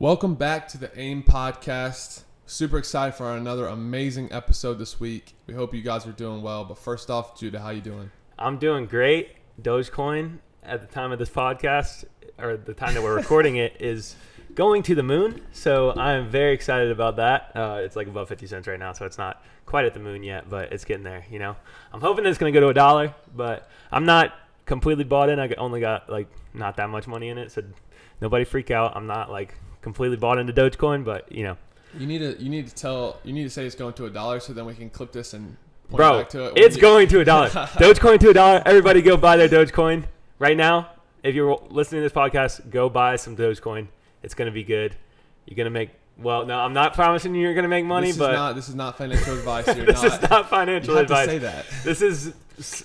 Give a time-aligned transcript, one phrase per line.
[0.00, 2.22] Welcome back to the AIM podcast.
[2.46, 5.34] Super excited for another amazing episode this week.
[5.46, 6.64] We hope you guys are doing well.
[6.64, 8.10] But first off, Judah, how you doing?
[8.38, 9.36] I'm doing great.
[9.60, 12.06] Dogecoin at the time of this podcast,
[12.38, 14.16] or the time that we're recording it, is
[14.54, 15.42] going to the moon.
[15.52, 17.52] So I'm very excited about that.
[17.54, 20.22] Uh, it's like above 50 cents right now, so it's not quite at the moon
[20.22, 21.26] yet, but it's getting there.
[21.30, 21.56] You know,
[21.92, 24.32] I'm hoping it's going to go to a dollar, but I'm not
[24.64, 25.38] completely bought in.
[25.38, 27.62] I only got like not that much money in it, so
[28.22, 28.96] nobody freak out.
[28.96, 31.56] I'm not like completely bought into Dogecoin, but you know,
[31.98, 34.10] You need to you need to tell you need to say it's going to a
[34.10, 35.56] dollar so then we can clip this and
[35.88, 36.52] point bro, back to it.
[36.56, 37.48] it's you- going to a dollar.
[37.78, 38.62] Dogecoin to a dollar.
[38.64, 40.04] Everybody go buy their Dogecoin
[40.38, 40.90] right now.
[41.22, 43.88] If you're listening to this podcast, go buy some Dogecoin.
[44.22, 44.96] It's gonna be good.
[45.46, 45.90] You're gonna make
[46.20, 46.46] well.
[46.46, 48.74] No, I'm not promising you you're gonna make money, this but is not this is
[48.74, 49.66] not financial advice.
[49.74, 51.26] You're this not, is not you financial have to advice.
[51.26, 51.66] say that.
[51.84, 52.34] This is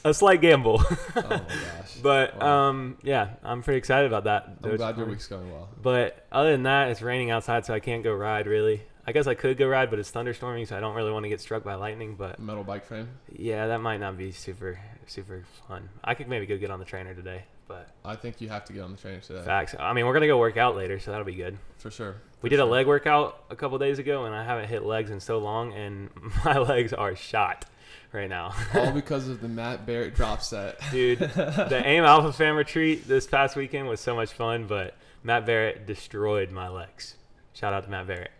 [0.05, 0.81] a slight gamble.
[1.17, 1.95] Oh my gosh.
[2.03, 2.69] but Wow.
[2.69, 4.57] um, yeah, I'm pretty excited about that.
[4.63, 5.69] I'm glad your week's going well.
[5.81, 8.81] But other than that, it's raining outside, so I can't go ride really.
[9.07, 11.29] I guess I could go ride, but it's thunderstorming, so I don't really want to
[11.29, 12.15] get struck by lightning.
[12.15, 13.07] But Metal bike frame.
[13.31, 15.89] yeah, that might not be super super fun.
[16.03, 18.73] I could maybe go get on the trainer today, but I think you have to
[18.73, 19.43] get on the trainer today.
[19.43, 19.75] facts.
[19.79, 21.57] I mean, we're gonna go work out later, so that'll be good.
[21.77, 22.15] For sure.
[22.41, 25.09] We For did a leg workout a couple days ago, and I haven't hit legs
[25.11, 26.09] in so long, and
[26.45, 27.65] my legs are shot
[28.11, 28.53] right now.
[28.73, 30.79] All because of the Matt Barrett drop set.
[30.91, 35.45] Dude, the AIM Alpha Fan retreat this past weekend was so much fun, but Matt
[35.45, 37.15] Barrett destroyed my legs.
[37.53, 38.31] Shout out to Matt Barrett.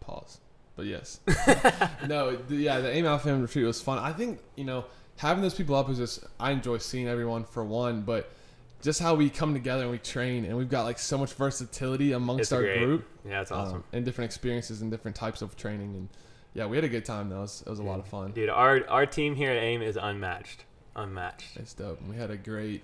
[0.00, 0.40] Pause.
[0.76, 1.20] But yes.
[2.06, 3.98] no, the, yeah, the AIM Alpha Family Retreat was fun.
[3.98, 4.84] I think, you know,
[5.16, 8.32] having those people up is just, I enjoy seeing everyone for one, but
[8.82, 12.12] just how we come together and we train and we've got like so much versatility
[12.12, 12.78] amongst It's our great.
[12.84, 13.84] group Yeah, it's um, awesome.
[13.92, 15.94] and different experiences and different types of training.
[15.96, 16.08] And
[16.54, 17.38] yeah, we had a good time though.
[17.38, 18.32] It was, it was a lot of fun.
[18.32, 20.64] Dude, our our team here at AIM is unmatched.
[20.96, 21.56] Unmatched.
[21.56, 22.00] It's dope.
[22.00, 22.82] And we had a great,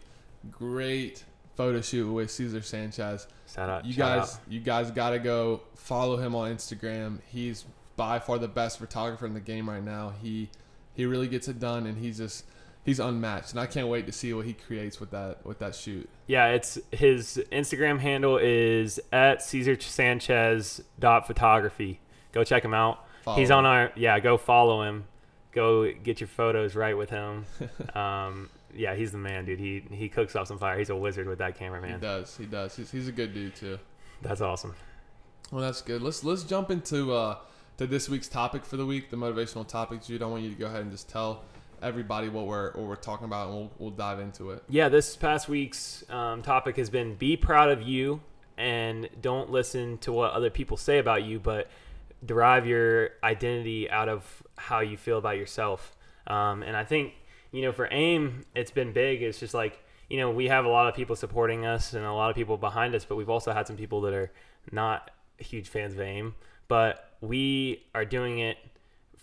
[0.50, 1.24] great
[1.56, 3.26] photo shoot with Cesar Sanchez.
[3.52, 3.84] Shout out.
[3.84, 4.40] you shout guys, out.
[4.48, 7.20] you guys got to go follow him on Instagram.
[7.26, 7.64] He's
[7.96, 10.12] by far the best photographer in the game right now.
[10.22, 10.50] He
[10.94, 12.44] he really gets it done, and he's just
[12.86, 13.50] he's unmatched.
[13.50, 16.08] And I can't wait to see what he creates with that with that shoot.
[16.26, 22.00] Yeah, it's his Instagram handle is at Caesar Sanchez dot photography.
[22.32, 23.04] Go check him out.
[23.22, 23.58] Follow He's him.
[23.58, 24.18] on our yeah.
[24.20, 25.04] Go follow him.
[25.52, 27.44] Go get your photos right with him.
[27.94, 29.58] um, yeah, he's the man, dude.
[29.58, 30.78] He he cooks up some fire.
[30.78, 32.36] He's a wizard with that camera, He does.
[32.36, 32.76] He does.
[32.76, 33.78] He's, he's a good dude too.
[34.22, 34.74] That's awesome.
[35.50, 36.02] Well, that's good.
[36.02, 37.38] Let's let's jump into uh
[37.78, 40.02] to this week's topic for the week, the motivational topic.
[40.02, 41.44] Jude, I want you to go ahead and just tell
[41.82, 44.62] everybody what we're what we're talking about, and we'll we'll dive into it.
[44.68, 48.20] Yeah, this past week's um, topic has been be proud of you
[48.56, 51.68] and don't listen to what other people say about you, but
[52.24, 55.94] derive your identity out of how you feel about yourself.
[56.26, 57.14] Um, and I think,
[57.52, 59.22] you know, for AIM, it's been big.
[59.22, 62.12] It's just like, you know, we have a lot of people supporting us and a
[62.12, 64.32] lot of people behind us, but we've also had some people that are
[64.72, 66.34] not huge fans of AIM.
[66.68, 68.56] But we are doing it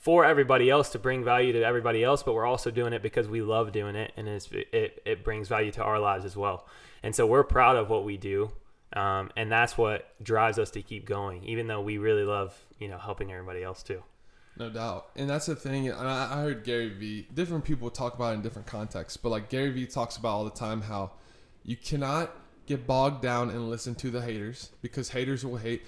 [0.04, 3.30] for everybody else to bring value to everybody else, but we're also doing it because
[3.30, 6.68] we love doing it and it, it brings value to our lives as well.
[7.04, 8.52] And so we're proud of what we do.
[8.92, 12.90] Um, and that's what drives us to keep going, even though we really love, you
[12.90, 14.04] know, helping everybody else too.
[14.58, 15.08] No doubt.
[15.16, 15.88] And that's the thing.
[15.88, 19.30] And I, I heard Gary Vee, different people talk about it in different contexts, but
[19.30, 21.12] like Gary Vee talks about all the time how
[21.64, 22.30] you cannot
[22.66, 25.84] get bogged down and listen to the haters because haters will hate.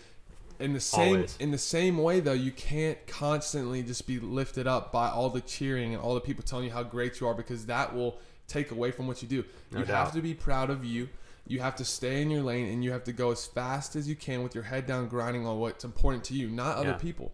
[0.60, 1.38] In the same Always.
[1.40, 5.42] in the same way though, you can't constantly just be lifted up by all the
[5.42, 8.18] cheering and all the people telling you how great you are because that will
[8.48, 9.44] take away from what you do.
[9.72, 10.06] No you doubt.
[10.06, 11.10] have to be proud of you.
[11.48, 14.08] You have to stay in your lane and you have to go as fast as
[14.08, 16.98] you can with your head down grinding on what's important to you, not other Yeah.
[16.98, 17.32] people.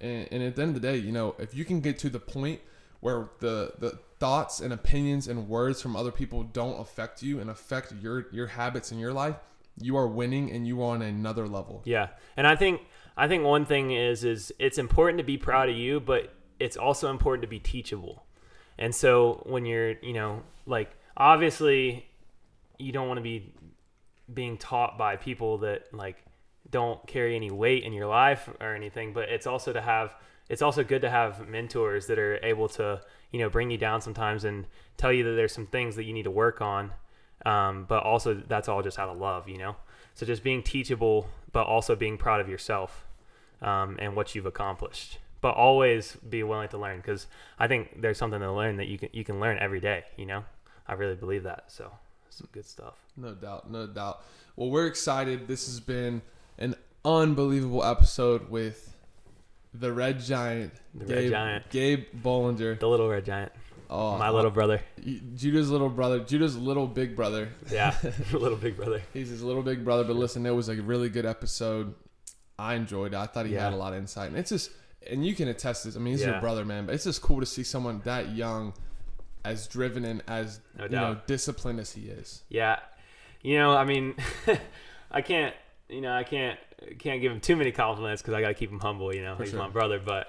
[0.00, 2.08] And, and at the end of the day, you know, if you can get to
[2.10, 2.60] the point
[3.00, 7.50] where the the thoughts and opinions and words from other people don't affect you and
[7.50, 9.36] affect your your habits in your life,
[9.78, 11.82] you are winning and you are on another level.
[11.84, 12.80] Yeah, and I think
[13.16, 16.76] I think one thing is is it's important to be proud of you, but it's
[16.76, 18.24] also important to be teachable.
[18.78, 22.06] And so when you're, you know, like obviously
[22.78, 23.54] you don't want to be
[24.32, 26.16] being taught by people that like
[26.70, 30.16] don't carry any weight in your life or anything, but it's also to have
[30.48, 33.00] it's also good to have mentors that are able to,
[33.30, 34.66] you know, bring you down sometimes and
[34.96, 36.92] tell you that there's some things that you need to work on.
[37.44, 39.76] Um, but also that's all just out of love, you know?
[40.14, 43.06] So just being teachable, but also being proud of yourself
[43.60, 45.18] um, and what you've accomplished.
[45.40, 47.26] But always be willing to learn because
[47.58, 50.04] I think there's something to learn that you can you can learn every day.
[50.16, 50.44] You know,
[50.88, 51.64] I really believe that.
[51.66, 51.90] So
[52.30, 52.94] some good stuff.
[53.16, 54.22] No doubt, no doubt.
[54.56, 55.46] Well, we're excited.
[55.46, 56.22] This has been
[56.58, 58.94] an unbelievable episode with
[59.74, 62.78] the Red Giant, The Gabe, Red Giant, Gabe Bollinger.
[62.78, 63.52] the little red giant,
[63.90, 64.54] Oh, my little oh.
[64.54, 64.80] brother.
[65.34, 67.50] Judah's little brother, Judah's little big brother.
[67.70, 67.94] Yeah,
[68.32, 69.02] little big brother.
[69.12, 70.04] He's his little big brother.
[70.04, 71.94] But listen, it was a really good episode.
[72.58, 73.16] I enjoyed it.
[73.16, 73.64] I thought he Yeah.
[73.64, 74.70] had a lot of insight, and it's just
[75.10, 75.96] and you can attest this.
[75.96, 78.72] I mean, he's your brother, man, but it's just cool to see someone that young,
[79.44, 82.42] as driven and as No you know disciplined as he is.
[82.48, 82.78] Yeah,
[83.42, 84.14] you know, I mean,
[85.10, 85.54] I can't,
[85.88, 86.58] you know, I can't
[86.98, 89.14] can't give him too many compliments because I got to keep him humble.
[89.14, 89.58] You know, he's sure.
[89.58, 90.00] my brother.
[90.04, 90.28] But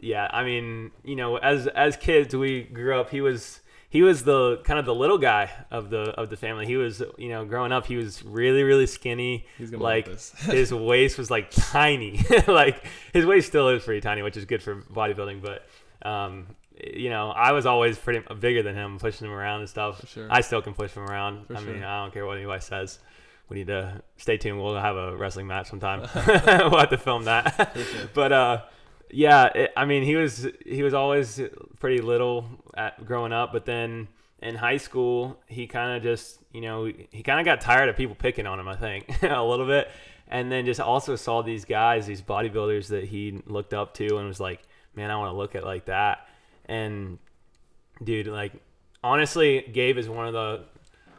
[0.00, 3.10] yeah, I mean, you know, as as kids, we grew up.
[3.10, 3.60] He was
[3.90, 6.64] he was the kind of the little guy of the of the family.
[6.64, 9.46] He was, you know, growing up, he was really really skinny.
[9.58, 10.30] He's gonna like this.
[10.38, 12.24] his waist was like tiny.
[12.46, 15.42] like his waist still is pretty tiny, which is good for bodybuilding.
[15.42, 15.66] But
[16.08, 16.46] um,
[16.94, 20.08] you know, I was always pretty bigger than him, pushing him around and stuff.
[20.08, 20.28] Sure.
[20.30, 21.46] I still can push him around.
[21.46, 21.86] For I mean, sure.
[21.86, 23.00] I don't care what anybody says.
[23.48, 24.62] We need to stay tuned.
[24.62, 26.00] We'll have a wrestling match sometime.
[26.14, 27.76] we'll have to film that.
[28.14, 28.62] but uh,
[29.12, 31.40] yeah, it, I mean, he was he was always
[31.78, 32.46] pretty little
[32.76, 34.08] at growing up, but then
[34.42, 37.96] in high school, he kind of just you know he kind of got tired of
[37.96, 38.68] people picking on him.
[38.68, 39.90] I think a little bit,
[40.28, 44.26] and then just also saw these guys, these bodybuilders that he looked up to, and
[44.26, 44.62] was like,
[44.94, 46.28] man, I want to look at like that.
[46.66, 47.18] And
[48.02, 48.52] dude, like
[49.02, 50.64] honestly, Gabe is one of the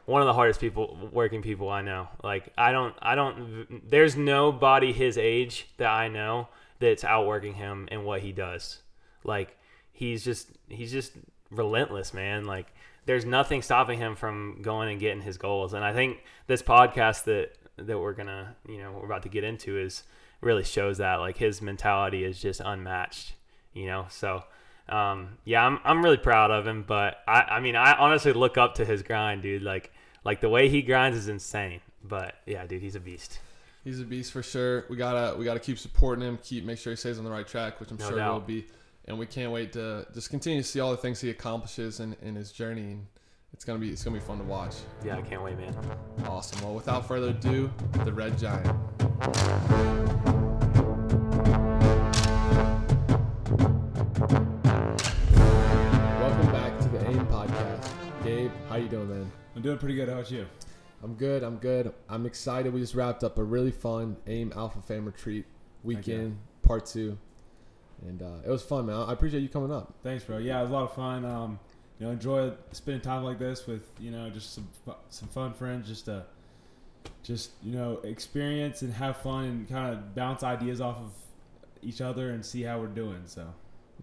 [0.06, 2.08] one of the hardest people working people I know.
[2.24, 6.48] Like I don't I don't there's nobody his age that I know
[6.82, 8.82] that's outworking him in what he does.
[9.24, 9.58] Like
[9.94, 11.14] he's just he's just
[11.50, 12.46] relentless, man.
[12.46, 12.68] Like
[13.06, 15.74] there's nothing stopping him from going and getting his goals.
[15.74, 19.44] And I think this podcast that that we're gonna you know we're about to get
[19.44, 20.04] into is
[20.42, 23.34] really shows that like his mentality is just unmatched.
[23.74, 24.44] You know, so
[24.90, 26.84] um, yeah, I'm I'm really proud of him.
[26.86, 29.62] But I I mean I honestly look up to his grind, dude.
[29.62, 29.92] Like
[30.24, 31.82] like the way he grinds is insane.
[32.04, 33.40] But yeah, dude, he's a beast.
[33.84, 34.86] He's a beast for sure.
[34.90, 37.48] We gotta we gotta keep supporting him, keep make sure he stays on the right
[37.48, 38.34] track, which I'm No sure doubt.
[38.34, 38.68] will be.
[39.06, 42.16] And we can't wait to just continue to see all the things he accomplishes in,
[42.22, 42.92] in his journey.
[42.92, 43.08] And
[43.54, 44.76] it's gonna be it's gonna be fun to watch.
[45.04, 45.76] Yeah, I can't wait, man.
[46.28, 46.62] Awesome.
[46.64, 47.72] Well, without further ado,
[48.06, 48.78] the Red Giant.
[55.22, 57.90] Welcome back to the AIM podcast.
[58.24, 59.32] Gabe, how you doing, man?
[59.56, 60.08] I'm doing pretty good.
[60.08, 60.46] How about you?
[61.04, 61.44] I'm good.
[61.44, 61.94] I'm good.
[62.10, 62.74] I'm excited.
[62.74, 65.46] We just wrapped up a really fun AIM Alpha Fame retreat
[65.84, 67.18] weekend, part two,
[68.08, 68.96] and uh, it was fun, man.
[68.98, 69.94] I appreciate you coming up.
[70.04, 70.38] Thanks, bro.
[70.38, 71.26] Yeah, it was a lot of fun.
[71.26, 71.60] Um,
[72.00, 74.68] you know, enjoy spending time like this with you know just some
[75.10, 76.24] some fun friends, just to
[77.24, 81.12] just you know experience and have fun and kind of bounce ideas off of
[81.82, 83.22] each other and see how we're doing.
[83.26, 83.48] So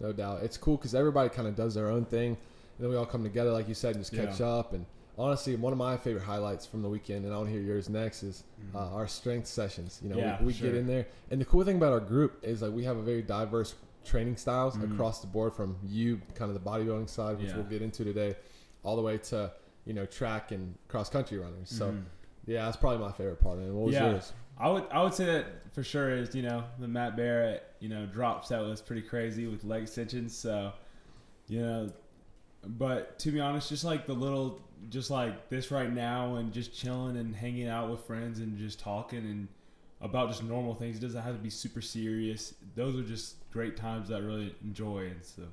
[0.01, 0.43] No doubt.
[0.43, 2.37] It's cool because everybody kind of does their own thing, and
[2.79, 4.47] then we all come together, like you said, and just catch Yeah.
[4.47, 4.73] up.
[4.73, 4.85] And
[5.19, 7.89] honestly, one of my favorite highlights from the weekend, and I want to hear yours
[7.89, 8.43] next, is
[8.73, 9.99] uh, our strength sessions.
[10.01, 10.27] You know, Mm-hmm.
[10.27, 10.69] Yeah, we, we sure.
[10.71, 13.01] get in there, and the cool thing about our group is like we have a
[13.03, 13.75] very diverse
[14.05, 14.93] training styles Mhm.
[14.93, 17.57] across the board, from you, kind of the bodybuilding side, which Yeah.
[17.57, 18.35] we'll get into today,
[18.83, 19.51] all the way to
[19.85, 21.69] you know track and cross country runners.
[21.69, 22.03] So Mhm.
[22.45, 23.57] yeah, that's probably my favorite part.
[23.59, 24.11] And what was Yeah.
[24.11, 24.33] yours?
[24.57, 27.89] I would I would say that for sure is you know the Matt Barrett you
[27.89, 30.35] know drop set was pretty crazy with leg extensions.
[30.35, 30.71] So
[31.47, 31.91] you know,
[32.65, 36.73] but to be honest, just like the little just like this right now and just
[36.73, 39.47] chilling and hanging out with friends and just talking and
[40.01, 40.97] about just normal things.
[40.97, 42.53] It doesn't have to be super serious.
[42.75, 45.43] Those are just great times that I really enjoy and so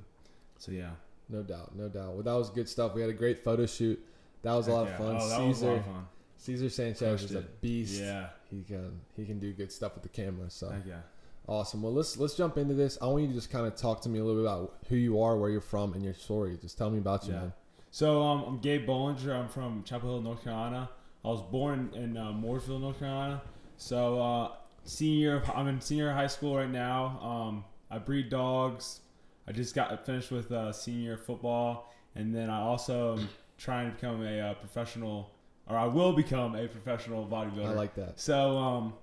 [0.57, 0.91] so yeah.
[1.29, 2.13] No doubt, no doubt.
[2.13, 2.93] Well, that was good stuff.
[2.95, 4.01] We had a great photo shoot.
[4.43, 5.17] That was a lot of fun.
[5.19, 6.07] Oh, that Caesar, was a lot of fun.
[6.37, 7.61] Caesar Sanchez Crushed is a it.
[7.61, 8.01] beast.
[8.01, 8.27] Yeah.
[8.49, 10.49] He can he can do good stuff with the camera.
[10.49, 10.99] So Heck yeah.
[11.47, 11.81] Awesome.
[11.81, 12.97] Well, let's let's jump into this.
[13.01, 14.95] I want you to just kind of talk to me a little bit about who
[14.95, 16.57] you are, where you're from, and your story.
[16.61, 17.39] Just tell me about you, Yeah.
[17.39, 17.53] man.
[17.91, 19.33] So um, I'm Gabe Bollinger.
[19.33, 20.89] I'm from Chapel Hill, North Carolina.
[21.25, 23.41] I was born in uh, Mooresville, North Carolina.
[23.77, 24.51] So uh,
[24.83, 27.19] senior, I'm in senior high school right now.
[27.21, 29.01] Um, I breed dogs.
[29.47, 33.95] I just got finished with uh, senior football, and then I also am trying to
[33.95, 35.31] become a uh, professional,
[35.67, 37.67] or I will become a professional bodybuilder.
[37.67, 38.19] I like that.
[38.19, 38.93] So um,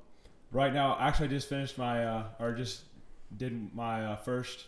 [0.55, 2.83] right now, actually, I just finished my uh, or just
[3.37, 4.67] did my uh, first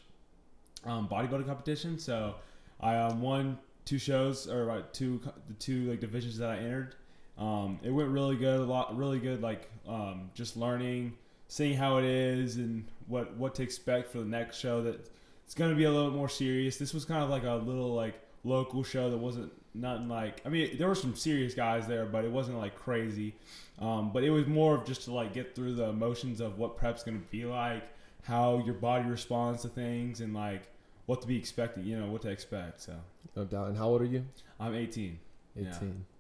[0.85, 1.99] um, bodybuilding competition.
[1.99, 2.35] So
[2.81, 6.97] I um, won two shows or uh, two the two like divisions that I entered.
[7.39, 9.41] Um, it went really good, a lot really good.
[9.41, 11.15] Like um, just learning,
[11.49, 14.83] seeing how it is, and what what to expect for the next show.
[14.83, 15.09] That
[15.45, 16.77] it's gonna be a little more serious.
[16.77, 20.41] This was kind of like a little like local show that wasn't nothing like.
[20.45, 23.35] I mean, there were some serious guys there, but it wasn't like crazy.
[23.79, 26.77] Um, but it was more of just to like get through the emotions of what
[26.77, 27.85] prep's gonna be like,
[28.23, 30.63] how your body responds to things, and like
[31.07, 31.85] what to be expecting.
[31.85, 32.81] You know what to expect.
[32.83, 32.95] So
[33.37, 33.69] No doubt.
[33.69, 34.25] And how old are you?
[34.59, 35.19] I'm 18.
[35.57, 35.67] 18.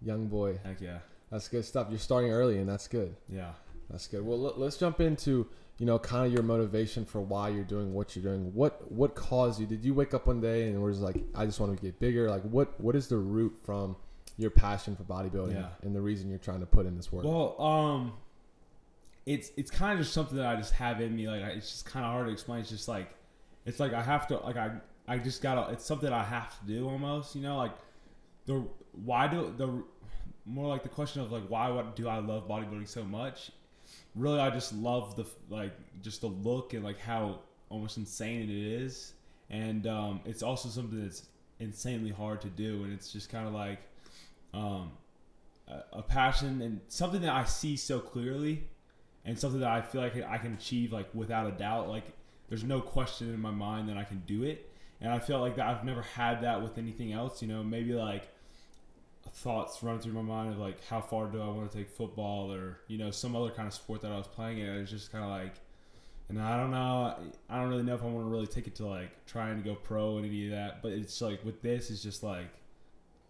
[0.03, 0.13] Yeah.
[0.13, 0.59] Young boy.
[0.65, 0.99] Heck yeah,
[1.31, 1.89] That's good stuff.
[1.91, 3.15] You're starting early, and that's good.
[3.29, 3.53] yeah.
[3.91, 4.25] That's good.
[4.25, 5.47] Well, let, let's jump into
[5.79, 8.53] you know kind of your motivation for why you're doing what you're doing.
[8.55, 9.67] What what caused you?
[9.67, 12.29] Did you wake up one day and was like, I just want to get bigger?
[12.31, 13.97] Like, what what is the root from
[14.39, 15.69] your passion for bodybuilding Yeah.
[15.83, 17.25] and the reason you're trying to put in this work?
[17.25, 18.13] Well, um,
[19.25, 21.29] it's it's kind of just something that I just have in me.
[21.29, 22.61] Like I, it's just kind of hard to explain.
[22.61, 23.11] It's just like
[23.65, 24.73] it's like I have to like I
[25.09, 25.73] I just gotta.
[25.73, 27.35] It's something I have to do almost.
[27.37, 27.73] You know, like
[28.47, 28.65] the
[29.05, 29.83] why do the
[30.45, 33.51] more like the question of like why what do I love bodybuilding so much?
[34.17, 38.51] Really, I just love the like just the look and like how almost insane it
[38.51, 39.13] is,
[39.51, 41.25] and um, it's also something that's
[41.61, 43.79] insanely hard to do, and it's just kind of like
[44.55, 44.93] um,
[45.69, 48.65] a, a passion and something that I see so clearly,
[49.27, 51.91] and something that I feel like I can achieve like without a doubt.
[51.91, 52.07] Like
[52.49, 55.57] there's no question in my mind that I can do it, and I feel like
[55.57, 57.43] that I've never had that with anything else.
[57.43, 58.31] You know, maybe like
[59.33, 62.53] thoughts run through my mind of like how far do I want to take football
[62.53, 65.13] or you know some other kind of sport that I was playing It was just
[65.13, 65.55] kind of like
[66.29, 67.15] and I don't know
[67.49, 69.69] I don't really know if I want to really take it to like trying to
[69.69, 72.49] go pro and any of that but it's like with this it's just like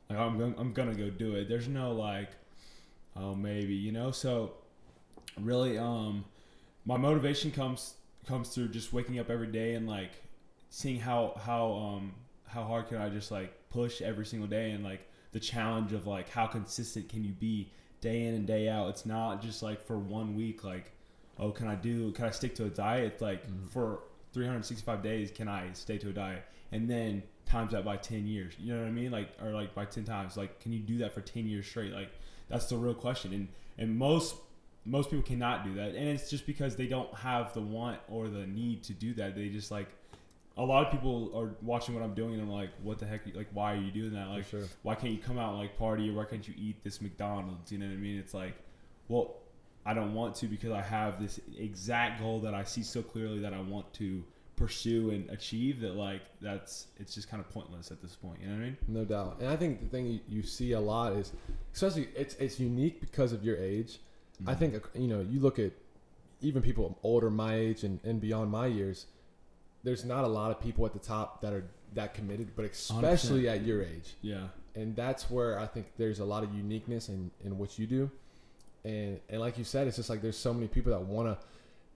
[0.09, 1.49] like I'm gonna, I'm gonna go do it.
[1.49, 2.31] There's no like
[3.17, 4.11] oh maybe you know?
[4.11, 4.53] So
[5.41, 6.25] really um
[6.85, 7.95] my motivation comes
[8.27, 10.13] comes through just waking up every day and like
[10.71, 12.15] seeing how how um
[12.47, 16.07] how hard can I just like push every single day and like the challenge of
[16.07, 17.69] like how consistent can you be
[18.01, 18.89] day in and day out.
[18.89, 20.93] It's not just like for one week like
[21.39, 23.13] oh can I do can I stick to a diet?
[23.13, 23.67] It's like mm-hmm.
[23.67, 23.99] for
[24.33, 28.55] 365 days can I stay to a diet and then times that by 10 years.
[28.59, 29.11] You know what I mean?
[29.11, 30.39] Like or like by 10 times.
[30.39, 31.93] Like can you do that for 10 years straight?
[31.93, 32.13] Like
[32.49, 33.35] that's the real question.
[33.35, 34.37] And and most
[34.87, 35.97] most people cannot do that.
[35.97, 39.37] And it's just because they don't have the want or the need to do that.
[39.37, 39.89] They just like
[40.57, 43.23] a lot of people are watching what I'm doing and I'm like, what the heck?
[43.35, 44.29] Like, why are you doing that?
[44.29, 44.65] Like, sure.
[44.83, 47.71] why can't you come out and like party or why can't you eat this McDonald's?
[47.71, 48.19] You know what I mean?
[48.19, 48.55] It's like,
[49.09, 49.35] well,
[49.85, 53.39] I don't want to because I have this exact goal that I see so clearly
[53.41, 54.25] that I want to
[54.57, 58.47] pursue and achieve that like that's it's just kind of pointless at this point you
[58.47, 61.13] know what i mean no doubt and i think the thing you, see a lot
[61.13, 61.35] is
[61.75, 63.99] especially it's it's unique because of your age
[64.41, 64.49] mm-hmm.
[64.49, 65.73] i think you know you look at
[66.41, 69.05] even people older my age and, and beyond my years
[69.87, 71.65] there's not a lot of people at the top that are
[71.95, 73.55] that committed, but especially 100%.
[73.55, 74.15] at your age.
[74.21, 74.49] Yeah.
[74.75, 78.11] And that's where I think there's a lot of uniqueness in, in what you do.
[78.85, 81.39] And and like you said, it's just like there's so many people that wanna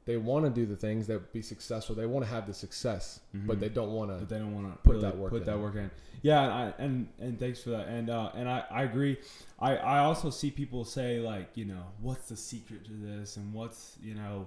[0.06, 1.94] they want to do the things that be successful.
[1.94, 3.46] They want to have the success, mm-hmm.
[3.46, 4.24] but they don't want to.
[4.24, 5.30] They don't want to put really that work.
[5.30, 5.46] Put in.
[5.46, 5.90] that work in.
[6.22, 7.88] Yeah, and, I, and and thanks for that.
[7.88, 9.18] And uh, and I, I agree.
[9.58, 13.52] I I also see people say like you know what's the secret to this and
[13.52, 14.46] what's you know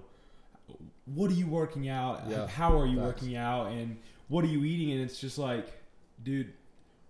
[1.06, 2.22] what are you working out?
[2.28, 3.06] Yeah, How are you facts.
[3.22, 3.72] working out?
[3.72, 4.92] And what are you eating?
[4.92, 5.66] And it's just like,
[6.22, 6.52] dude,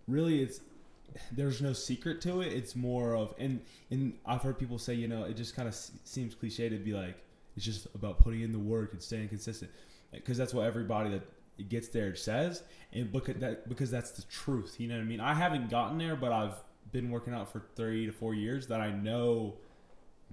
[0.08, 0.60] really, it's
[1.30, 2.52] there's no secret to it.
[2.52, 5.74] It's more of and and I've heard people say, you know, it just kind of
[5.74, 7.16] s- seems cliche to be like,
[7.56, 9.70] it's just about putting in the work and staying consistent,
[10.12, 14.74] because that's what everybody that gets there says, and because that because that's the truth.
[14.80, 15.20] You know what I mean?
[15.20, 16.56] I haven't gotten there, but I've
[16.90, 18.66] been working out for three to four years.
[18.66, 19.54] That I know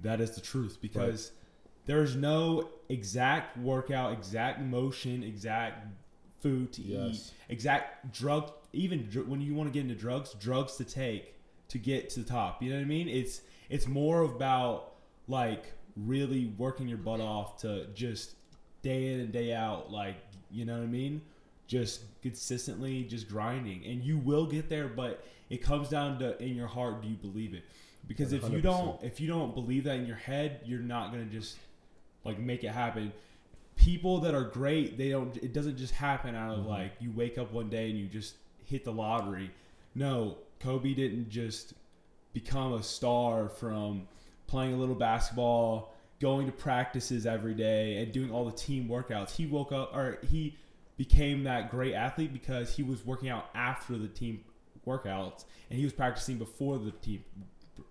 [0.01, 1.31] that is the truth because.
[1.31, 1.37] Right
[1.91, 5.87] there's no exact workout, exact motion, exact
[6.39, 7.09] food to yes.
[7.11, 8.49] eat, exact drug.
[8.71, 11.33] Even dr- when you want to get into drugs, drugs to take
[11.67, 12.63] to get to the top.
[12.63, 13.09] You know what I mean?
[13.09, 14.93] It's it's more about
[15.27, 18.35] like really working your butt off to just
[18.83, 19.91] day in and day out.
[19.91, 20.15] Like
[20.49, 21.21] you know what I mean?
[21.67, 24.87] Just consistently, just grinding, and you will get there.
[24.87, 27.63] But it comes down to in your heart, do you believe it?
[28.07, 28.43] Because 100%.
[28.43, 31.57] if you don't, if you don't believe that in your head, you're not gonna just
[32.23, 33.11] like make it happen.
[33.75, 35.35] People that are great, they don't.
[35.37, 36.69] It doesn't just happen out of mm-hmm.
[36.69, 38.35] like you wake up one day and you just
[38.65, 39.51] hit the lottery.
[39.95, 41.73] No, Kobe didn't just
[42.33, 44.07] become a star from
[44.47, 49.31] playing a little basketball, going to practices every day, and doing all the team workouts.
[49.31, 50.57] He woke up, or he
[50.97, 54.43] became that great athlete because he was working out after the team
[54.85, 57.23] workouts, and he was practicing before the team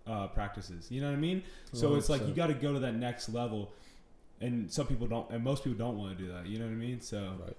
[0.07, 0.91] uh, practices.
[0.91, 1.43] You know what I mean?
[1.73, 3.73] So it's like you got to go to that next level
[4.41, 6.47] and some people don't, and most people don't want to do that.
[6.47, 7.01] You know what I mean?
[7.01, 7.57] So right.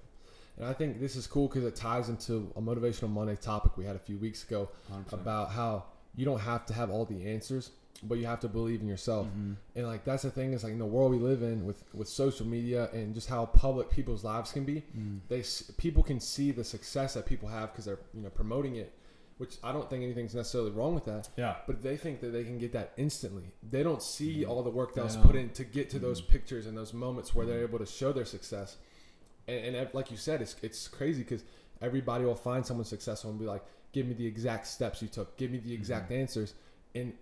[0.57, 3.85] And I think this is cool because it ties into a motivational Monday topic we
[3.85, 5.13] had a few weeks ago 100%.
[5.13, 5.85] about how
[6.15, 7.71] you don't have to have all the answers,
[8.03, 9.27] but you have to believe in yourself.
[9.27, 9.53] Mm-hmm.
[9.75, 12.07] And like that's the thing is like in the world we live in with with
[12.07, 15.19] social media and just how public people's lives can be, mm.
[15.29, 15.43] they
[15.77, 18.93] people can see the success that people have because they're you know promoting it
[19.41, 21.29] which I don't think anything's necessarily wrong with that.
[21.35, 21.55] Yeah.
[21.65, 23.45] But they think that they can get that instantly.
[23.67, 24.51] They don't see mm-hmm.
[24.51, 26.05] all the work that was put in to get to mm-hmm.
[26.05, 27.75] those pictures and those moments where they're mm-hmm.
[27.75, 28.77] able to show their success.
[29.47, 31.43] And, and like you said, it's it's crazy because
[31.81, 35.35] everybody will find someone successful and be like, "Give me the exact steps you took.
[35.37, 36.21] Give me the exact mm-hmm.
[36.21, 36.53] answers."
[36.93, 37.13] And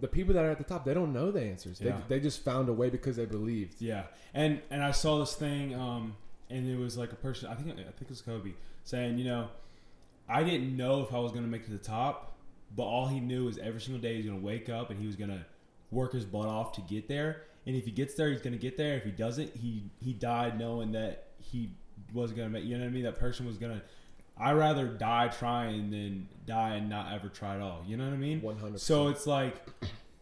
[0.00, 1.78] the people that are at the top, they don't know the answers.
[1.78, 1.98] Yeah.
[2.08, 3.82] They, they just found a way because they believed.
[3.82, 4.04] Yeah.
[4.32, 6.16] And and I saw this thing, um,
[6.48, 7.50] and it was like a person.
[7.50, 9.48] I think I think it was Kobe saying, you know
[10.28, 12.36] I didn't know if I was going to make it to the top,
[12.74, 15.06] but all he knew is every single day he's going to wake up and he
[15.06, 15.44] was going to
[15.90, 17.42] work his butt off to get there.
[17.66, 18.96] And if he gets there, he's gonna get there.
[18.96, 21.72] If he doesn't, he he died knowing that he
[22.12, 22.64] wasn't gonna make.
[22.64, 23.02] You know what I mean?
[23.02, 23.82] That person was gonna.
[24.38, 27.82] I rather die trying than die and not ever try at all.
[27.84, 28.40] You know what I mean?
[28.40, 28.80] One hundred.
[28.80, 29.56] So it's like,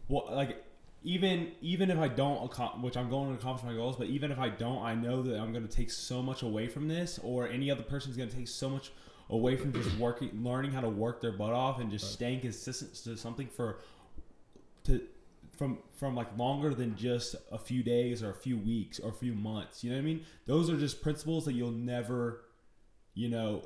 [0.07, 0.63] well, like
[1.03, 4.39] even even if I don't, which I'm going to accomplish my goals, but even if
[4.39, 7.47] I don't, I know that I'm going to take so much away from this, or
[7.47, 8.91] any other person's going to take so much
[9.29, 12.93] away from just working, learning how to work their butt off, and just staying consistent
[12.95, 13.79] to something for
[14.85, 15.01] to
[15.57, 19.13] from from like longer than just a few days or a few weeks or a
[19.13, 19.83] few months.
[19.83, 20.25] You know what I mean?
[20.45, 22.41] Those are just principles that you'll never,
[23.13, 23.65] you know,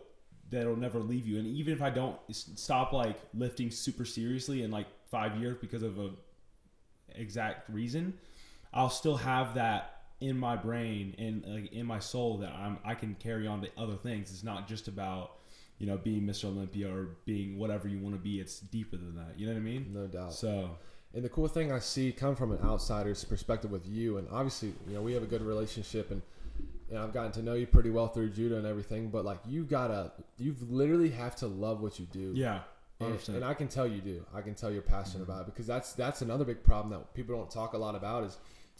[0.49, 1.39] that'll never leave you.
[1.39, 5.83] And even if I don't stop like lifting super seriously in like five years because
[5.83, 6.11] of a
[7.15, 8.13] exact reason,
[8.73, 12.93] I'll still have that in my brain and like in my soul that I'm I
[12.93, 14.31] can carry on to other things.
[14.31, 15.38] It's not just about
[15.79, 16.45] you know being Mr.
[16.45, 18.39] Olympia or being whatever you want to be.
[18.39, 19.37] It's deeper than that.
[19.37, 19.91] You know what I mean?
[19.91, 20.33] No doubt.
[20.33, 20.69] So
[21.13, 24.73] And the cool thing I see come from an outsider's perspective with you, and obviously,
[24.87, 26.21] you know, we have a good relationship, and
[26.91, 29.09] know, I've gotten to know you pretty well through Judah and everything.
[29.09, 32.33] But like, you gotta, you literally have to love what you do.
[32.35, 32.61] yeah,
[32.99, 34.25] And, and I can tell you do.
[34.33, 35.31] I can tell you're passionate mm-hmm.
[35.31, 38.23] about it because that's that's another big problem that people don't talk a lot about
[38.23, 38.37] is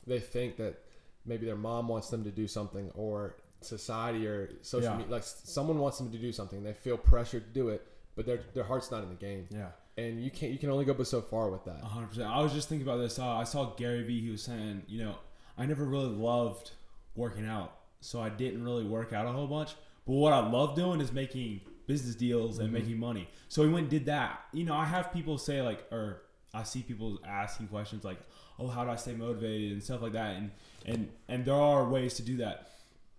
[0.07, 0.81] they think that
[1.25, 4.97] maybe their mom wants them to do something or society or social Yeah.
[4.97, 6.63] media like someone wants them to do something.
[6.63, 7.85] They feel pressured to do it,
[8.15, 9.47] but their their heart's not in the game.
[9.49, 9.69] yeah.
[9.97, 11.81] And you can't you can only go but so far with that.
[11.83, 12.29] hundred percent.
[12.29, 13.19] I was just thinking about this.
[13.19, 14.21] Uh, I saw Gary Vee.
[14.21, 15.15] He was saying, you know,
[15.57, 16.71] I never really loved
[17.15, 19.71] working out, so I didn't really work out a whole bunch.
[20.07, 23.27] But what I love doing is making business deals and making money.
[23.49, 24.39] So he went and did that.
[24.53, 26.21] You know, I have people say like, or
[26.53, 28.19] I see people asking questions like,
[28.57, 30.37] "Oh, how do I stay motivated?" and stuff like that.
[30.37, 30.51] And
[30.85, 32.69] and and there are ways to do that,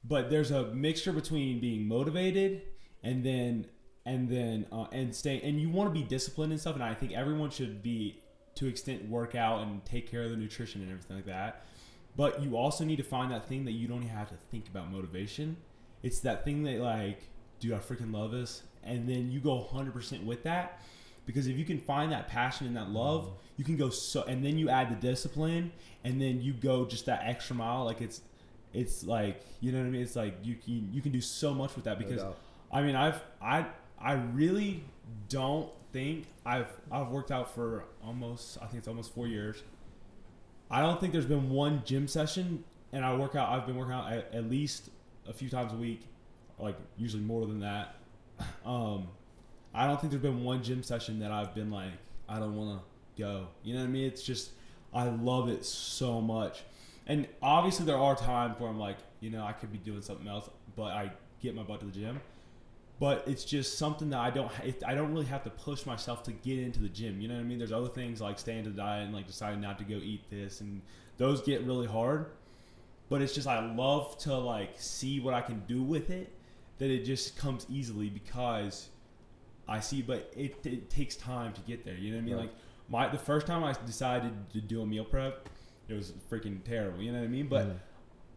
[0.04, 2.62] but there's a mixture between being motivated
[3.02, 3.66] and then
[4.06, 6.74] and then uh, and stay and you want to be disciplined and stuff.
[6.74, 8.20] And I think everyone should be
[8.56, 11.64] to extent work out and take care of the nutrition and everything like that.
[12.16, 14.90] But you also need to find that thing that you don't have to think about
[14.90, 15.56] motivation.
[16.02, 17.22] It's that thing that like,
[17.60, 20.82] dude, I freaking love this, and then you go 100% with that.
[21.26, 24.44] Because if you can find that passion and that love, you can go so, and
[24.44, 25.70] then you add the discipline,
[26.02, 27.84] and then you go just that extra mile.
[27.84, 28.22] Like it's,
[28.72, 30.02] it's like you know what I mean.
[30.02, 32.36] It's like you can you can do so much with that because doubt.
[32.72, 33.66] I mean, I've I
[33.98, 34.84] I really
[35.28, 39.62] don't think I've I've worked out for almost I think it's almost four years.
[40.70, 43.48] I don't think there's been one gym session, and I work out.
[43.48, 44.90] I've been working out at, at least
[45.28, 46.02] a few times a week,
[46.58, 47.96] like usually more than that.
[48.64, 49.08] Um,
[49.74, 51.92] I don't think there's been one gym session that I've been like
[52.28, 53.48] I don't want to go.
[53.62, 54.06] You know what I mean?
[54.06, 54.50] It's just
[54.94, 56.62] I love it so much,
[57.06, 60.28] and obviously there are times where I'm like, you know, I could be doing something
[60.28, 61.10] else, but I
[61.40, 62.20] get my butt to the gym
[63.00, 66.22] but it's just something that I don't it, I don't really have to push myself
[66.24, 67.20] to get into the gym.
[67.20, 67.58] You know what I mean?
[67.58, 70.28] There's other things like staying to the diet and like deciding not to go eat
[70.30, 70.82] this and
[71.16, 72.26] those get really hard.
[73.08, 76.30] But it's just I love to like see what I can do with it
[76.78, 78.90] that it just comes easily because
[79.66, 81.94] I see but it, it takes time to get there.
[81.94, 82.34] You know what I mean?
[82.36, 82.42] Right.
[82.42, 82.54] Like
[82.90, 85.48] my the first time I decided to do a meal prep,
[85.90, 87.00] it was freaking terrible.
[87.02, 87.48] You know what I mean?
[87.48, 87.76] But Mhm.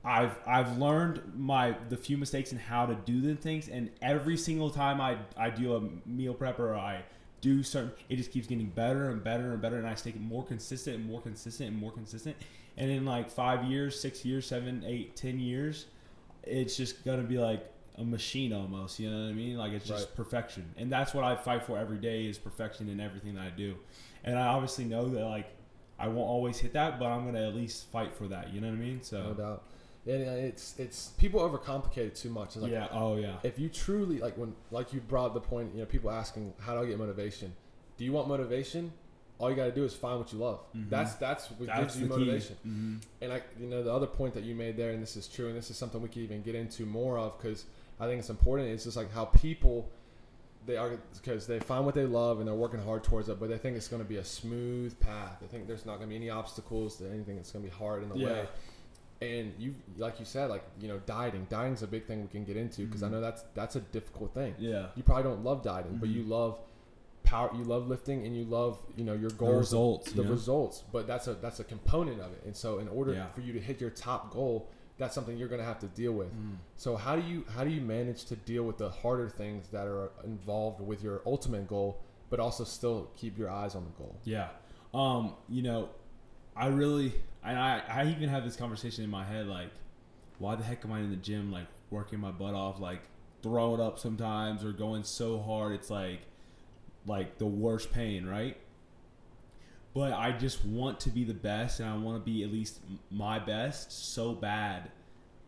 [0.05, 4.35] I've I've learned my the few mistakes and how to do the things, and every
[4.37, 7.03] single time I I do a meal prep or I
[7.41, 10.43] do certain, it just keeps getting better and better and better, and I stay more
[10.45, 12.35] consistent and more consistent and more consistent,
[12.77, 15.85] and in like five years, six years, seven, eight, ten years,
[16.43, 18.99] it's just gonna be like a machine almost.
[18.99, 19.55] You know what I mean?
[19.57, 20.15] Like it's just Right.
[20.17, 23.49] perfection, and that's what I fight for every day is perfection in everything that I
[23.51, 23.75] do,
[24.25, 25.47] and I obviously know that like.
[26.03, 28.53] I won't always hit that, but I'm gonna at least fight for that.
[28.53, 29.01] You know what I mean?
[29.01, 29.63] So No doubt.
[30.05, 32.47] And uh, it's it's people overcomplicate it too much.
[32.47, 32.87] It's like yeah.
[32.91, 33.35] Oh yeah.
[33.43, 36.53] if you truly like when like you brought up the point, you know, people asking
[36.59, 37.53] how do I get motivation?
[37.97, 38.91] Do you want motivation?
[39.39, 40.59] All you got to do is find what you love.
[40.75, 40.89] Mhm.
[40.89, 42.55] That's that's what That's gives you motivation.
[42.67, 43.05] Mhm.
[43.21, 45.47] And I, you know, the other point that you made there, and this is true,
[45.47, 47.65] and this is something we could even get into more of because
[47.99, 48.69] I think it's important.
[48.69, 49.89] It's just like how people
[50.65, 53.49] they are because they find what they love and they're working hard towards it, but
[53.49, 55.37] they think it's going to be a smooth path.
[55.41, 57.75] They think there's not going to be any obstacles to anything that's going to be
[57.75, 58.27] hard in the Yeah.
[58.27, 58.47] way.
[59.21, 61.47] And you, like you said, like you know, dieting.
[61.49, 63.11] Dieting's a big thing we can get into because I Mhm.
[63.11, 64.55] know that's that's a difficult thing.
[64.59, 64.87] Yeah.
[64.95, 66.13] You probably don't love dieting, but Mhm.
[66.15, 66.59] you love
[67.23, 67.49] power.
[67.55, 70.29] You love lifting, and you love you know your goals results, the yeah.
[70.29, 73.27] results but that's a that's a component of it and so in order Yeah.
[73.31, 76.11] for you to hit your top goal that's something you're going to have to deal
[76.13, 76.57] with Mm.
[76.75, 79.87] so how do you how do you manage to deal with the harder things that
[79.87, 84.15] are involved with your ultimate goal but also still keep your eyes on the goal
[84.23, 84.49] Yeah.
[84.93, 85.89] Um, you know,
[86.55, 89.71] I really and I, I even have this conversation in my head like,
[90.39, 93.01] why the heck am I in the gym like working my butt off, like
[93.41, 96.19] throwing up sometimes or going so hard it's like
[97.07, 98.55] like the worst pain, right?
[99.93, 102.79] But I just want to be the best, and I want to be at least
[103.11, 104.91] my best so bad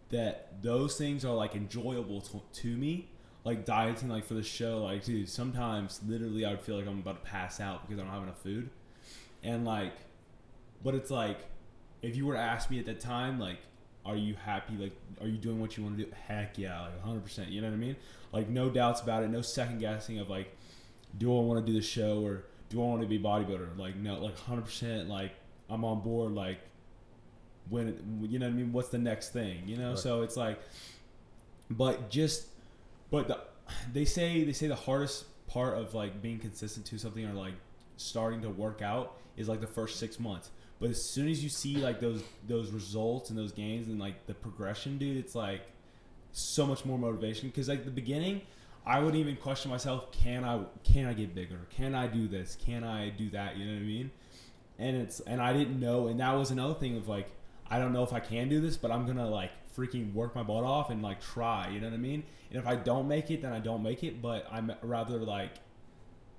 [0.10, 3.10] that those things are like enjoyable to, to me.
[3.44, 6.98] Like dieting, like for the show, like dude, sometimes literally I would feel like I'm
[6.98, 8.72] about to pass out because I don't have enough food,
[9.44, 9.94] and like,
[10.84, 11.38] but it's like,
[12.02, 13.60] if you were to ask me at that time, like,
[14.04, 14.74] are you happy?
[14.78, 16.12] Like, are you doing what you want to do?
[16.28, 17.24] Heck yeah, like 100.
[17.24, 17.96] percent You know what I mean?
[18.32, 19.30] Like, no doubts about it.
[19.30, 20.56] No second guessing of like,
[21.18, 23.78] do I want to do the show or do I want to be a bodybuilder?
[23.78, 24.66] Like, no, like 100.
[24.66, 25.32] percent Like,
[25.70, 26.34] I'm on board.
[26.34, 26.60] Like,
[27.70, 28.72] when you know what I mean?
[28.72, 29.64] What's the next thing?
[29.68, 29.90] You know?
[29.90, 30.00] Right.
[30.00, 30.60] So it's like,
[31.70, 32.48] but just,
[33.12, 33.40] but the,
[33.92, 37.54] they say they say the hardest part of like being consistent to something or like
[37.98, 40.50] starting to work out is like the first six months.
[40.80, 44.28] But as soon as you see like those those results and those gains and like
[44.28, 45.62] the progression, dude, it's like
[46.32, 47.50] so much more motivation.
[47.50, 48.42] Because like the beginning,
[48.86, 51.60] I would even question myself: Can I can I get bigger?
[51.76, 52.58] Can I do this?
[52.64, 53.58] Can I do that?
[53.58, 54.12] You know what I mean?
[54.78, 57.32] And it's and I didn't know, and that was another thing of like
[57.70, 60.44] I don't know if I can do this, but I'm gonna like freaking work my
[60.44, 61.70] butt off and like try.
[61.70, 62.24] You know what I mean?
[62.52, 64.22] And if I don't make it, then I don't make it.
[64.22, 65.52] But I'm rather like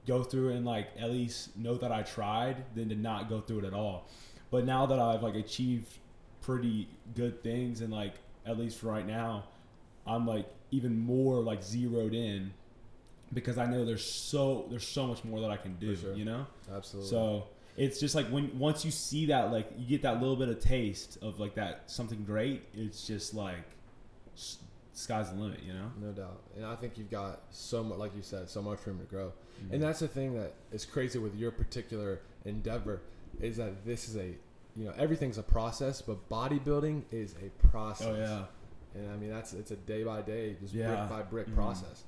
[0.06, 3.60] go through and like at least know that I tried than to not go through
[3.60, 4.06] it at all.
[4.50, 5.98] But now that I've like achieved
[6.40, 8.14] pretty good things and like
[8.46, 9.44] at least right now,
[10.06, 12.52] I'm like even more like zeroed in
[13.32, 15.96] because I know there's so there's so much more that I can do.
[15.96, 16.14] Sure.
[16.14, 16.46] You know.
[16.74, 17.10] Absolutely.
[17.10, 20.48] So it's just like when once you see that, like you get that little bit
[20.48, 22.62] of taste of like that something great.
[22.74, 23.64] It's just like
[24.92, 25.90] sky's the limit, you know.
[26.00, 26.40] No doubt.
[26.56, 29.32] And I think you've got so much, like you said, so much room to grow.
[29.62, 29.74] Mm-hmm.
[29.74, 33.02] And that's the thing that is crazy with your particular endeavor
[33.40, 34.34] is that this is a,
[34.74, 38.06] you know, everything's a process, but bodybuilding is a process.
[38.06, 38.44] Oh yeah.
[38.96, 41.06] And I mean, that's it's a day by day, just Yeah.
[41.06, 41.54] brick by brick Mhm.
[41.54, 42.04] process.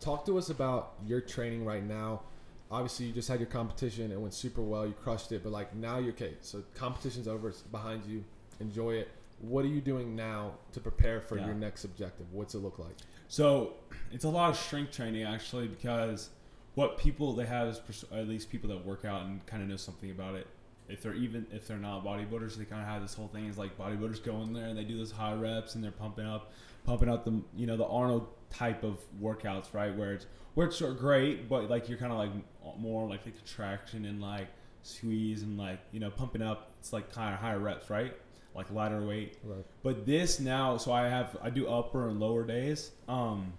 [0.00, 2.22] Talk to us about your training right now.
[2.70, 4.10] Obviously, you just had your competition.
[4.10, 4.86] It went super well.
[4.86, 5.42] You crushed it.
[5.42, 6.36] But like now, you're okay.
[6.40, 7.50] So competition's over.
[7.50, 8.24] It's behind you.
[8.60, 9.08] Enjoy it.
[9.40, 11.46] What are you doing now to prepare for Yeah.
[11.46, 12.32] your next objective?
[12.32, 12.96] What's it look like?
[13.28, 13.74] So
[14.10, 16.30] it's a lot of strength training actually because
[16.74, 19.68] what people they have is pers- at least people that work out and kind of
[19.68, 20.46] know something about it.
[20.88, 23.58] If they're even if they're not bodybuilders, they kind of have this whole thing is
[23.58, 26.52] like bodybuilders go in there and they do those high reps and they're pumping up,
[26.84, 29.96] pumping out the you know the Arnold type of workouts, right?
[29.96, 32.30] Where it's which are great, but like you're kind of like
[32.78, 34.48] more like the contraction and like
[34.82, 36.72] squeeze and like you know pumping up.
[36.80, 38.14] It's like kind of higher reps, right?
[38.54, 39.38] Like lighter weight.
[39.44, 39.64] Right.
[39.82, 42.90] But this now, so I have I do upper and lower days.
[43.08, 43.54] Um,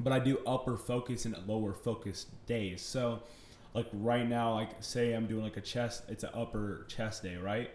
[0.00, 2.82] but I do upper focus and lower focus days.
[2.82, 3.20] So,
[3.76, 7.36] like right now, like say I'm doing like a chest, it's an upper chest day,
[7.36, 7.70] right?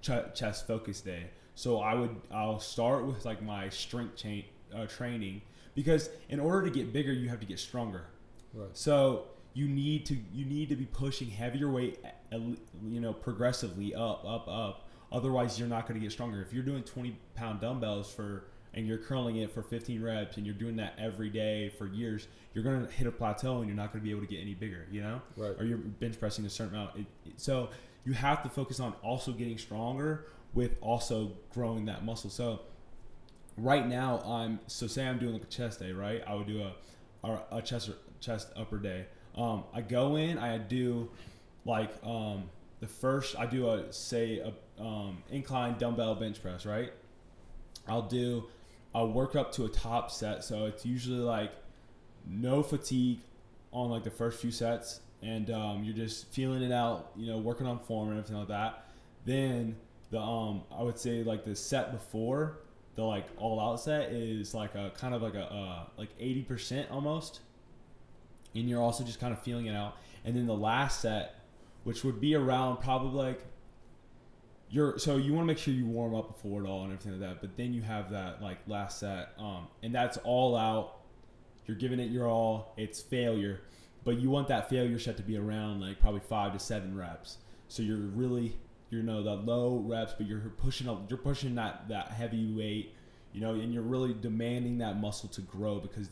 [0.00, 1.26] Ch- chest focus day.
[1.54, 5.42] So I would I'll start with like my strength chain uh, training
[5.74, 8.06] because in order to get bigger, you have to get stronger.
[8.54, 8.70] Right.
[8.72, 11.98] So you need to you need to be pushing heavier weight,
[12.32, 14.88] you know, progressively up, up, up.
[15.12, 16.40] Otherwise, you're not going to get stronger.
[16.40, 20.46] If you're doing 20 pound dumbbells for and you're curling it for 15 reps and
[20.46, 23.76] you're doing that every day for years, you're going to hit a plateau and you're
[23.76, 24.86] not going to be able to get any bigger.
[24.90, 25.54] You know, Right.
[25.58, 26.96] or you're bench pressing a certain amount.
[26.96, 27.68] It, it- so
[28.04, 32.30] you have to focus on also getting stronger with also growing that muscle.
[32.30, 32.60] So
[33.56, 36.22] right now I'm so say I'm doing like a chest day, right?
[36.26, 36.74] I would do a
[37.28, 39.06] a, a chest chest upper day.
[39.36, 41.10] Um, I go in, I do
[41.64, 42.44] like um,
[42.80, 46.92] the first I do a say a um, incline dumbbell bench press, right?
[47.88, 48.44] I'll do
[48.94, 51.52] I'll work up to a top set, so it's usually like
[52.26, 53.20] no fatigue
[53.72, 57.38] on like the first few sets, and um, you're just feeling it out, you know,
[57.38, 58.90] working on form and everything like that.
[59.24, 59.76] Then
[60.10, 62.58] the um, I would say like the set before
[62.94, 66.42] the like all out set is like a kind of like a uh, like eighty
[66.42, 67.40] percent almost,
[68.54, 69.96] and you're also just kind of feeling it out.
[70.24, 71.36] And then the last set,
[71.84, 73.44] which would be around probably like
[74.72, 77.12] you're so you want to make sure you warm up before it all and everything
[77.12, 77.42] like that.
[77.42, 81.02] But then you have that like last set, um, and that's all out.
[81.66, 82.72] You're giving it your all.
[82.78, 83.60] It's failure,
[84.02, 87.36] but you want that failure set to be around like probably five to seven reps.
[87.68, 88.56] So you're really
[88.88, 91.04] you know the low reps, but you're pushing up.
[91.10, 92.94] You're pushing that that heavy weight,
[93.34, 96.08] you know, and you're really demanding that muscle to grow because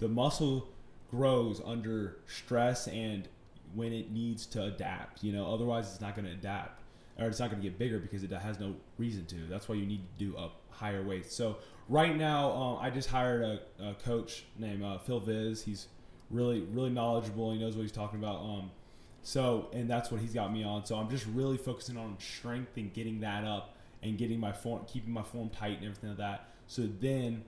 [0.00, 0.68] the muscle
[1.10, 3.26] grows under stress and
[3.74, 5.24] when it needs to adapt.
[5.24, 6.81] You know, otherwise it's not going to adapt
[7.24, 9.36] or it's not going to get bigger because it has no reason to.
[9.48, 11.34] That's why you need to do up higher weights.
[11.34, 11.56] So
[11.88, 15.62] right now, um, I just hired a, a coach named uh, Phil Viz.
[15.62, 15.88] He's
[16.30, 17.52] really really knowledgeable.
[17.52, 18.40] He knows what he's talking about.
[18.40, 18.70] Um,
[19.22, 20.84] so and that's what he's got me on.
[20.84, 24.84] So I'm just really focusing on strength and getting that up and getting my form,
[24.86, 26.48] keeping my form tight and everything like that.
[26.66, 27.44] So then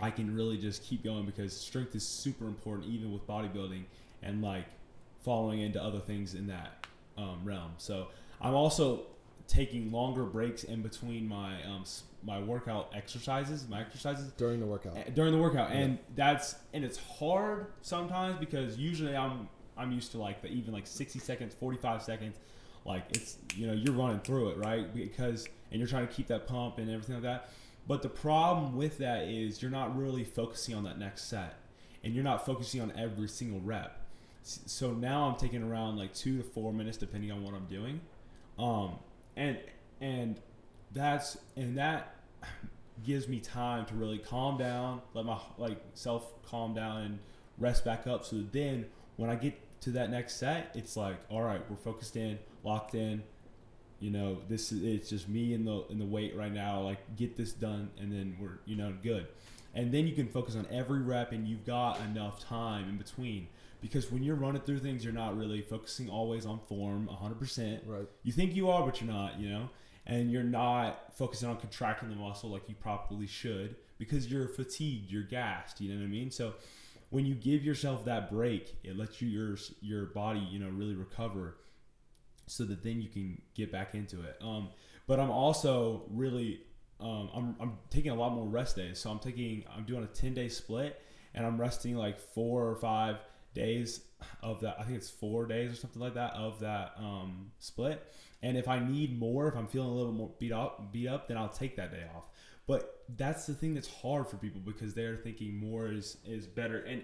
[0.00, 3.84] I can really just keep going because strength is super important even with bodybuilding
[4.22, 4.66] and like
[5.22, 7.72] following into other things in that um, realm.
[7.78, 8.08] So
[8.44, 9.06] I'm also
[9.48, 11.84] taking longer breaks in between my um,
[12.22, 14.32] my workout exercises, my exercises.
[14.36, 15.14] During the workout.
[15.14, 20.18] during the workout, and that's and it's hard sometimes because usually I'm I'm used to
[20.18, 22.36] like the even like 60 seconds, 45 seconds,
[22.84, 24.94] like it's you know you're running through it right?
[24.94, 27.48] Because and you're trying to keep that pump and everything like that.
[27.86, 31.54] But the problem with that is you're not really focusing on that next set,
[32.02, 34.00] and you're not focusing on every single rep.
[34.42, 38.00] So now I'm taking around like two to four minutes depending on what I'm doing,
[38.58, 38.98] um,
[39.36, 39.58] and
[40.00, 40.40] and
[40.92, 42.14] that's and that
[43.02, 47.18] gives me time to really calm down, let my like self calm down and
[47.58, 48.24] rest back up.
[48.24, 48.86] So then
[49.16, 52.94] when I get to that next set, it's like, all right, we're focused in, locked
[52.94, 53.22] in.
[54.00, 56.80] You know, this is it's just me in the in the weight right now.
[56.80, 59.26] Like get this done, and then we're you know good.
[59.74, 63.48] And then you can focus on every rep, and you've got enough time in between.
[63.84, 67.80] Because when you're running through things, you're not really focusing always on form 100%.
[67.84, 68.08] Right.
[68.22, 69.68] You think you are, but you're not, you know?
[70.06, 75.10] And you're not focusing on contracting the muscle like you probably should because you're fatigued,
[75.10, 76.30] you're gassed, you know what I mean?
[76.30, 76.54] So
[77.10, 80.94] when you give yourself that break, it lets you your your body, you know, really
[80.94, 81.58] recover
[82.46, 84.38] so that then you can get back into it.
[84.42, 84.70] Um,
[85.06, 86.62] but I'm also really
[87.00, 88.98] um, I'm, I'm taking a lot more rest days.
[88.98, 91.02] So I'm taking I'm doing a 10 day split
[91.34, 93.18] and I'm resting like four or five
[93.54, 94.02] days
[94.42, 94.76] of that.
[94.78, 98.12] I think it's four days or something like that of that um, split.
[98.42, 101.08] And if I need more, if I'm feeling a little bit more beat up, beat
[101.08, 102.24] up, then I'll take that day off.
[102.66, 106.78] But that's the thing that's hard for people because they're thinking more is is better,
[106.78, 107.02] and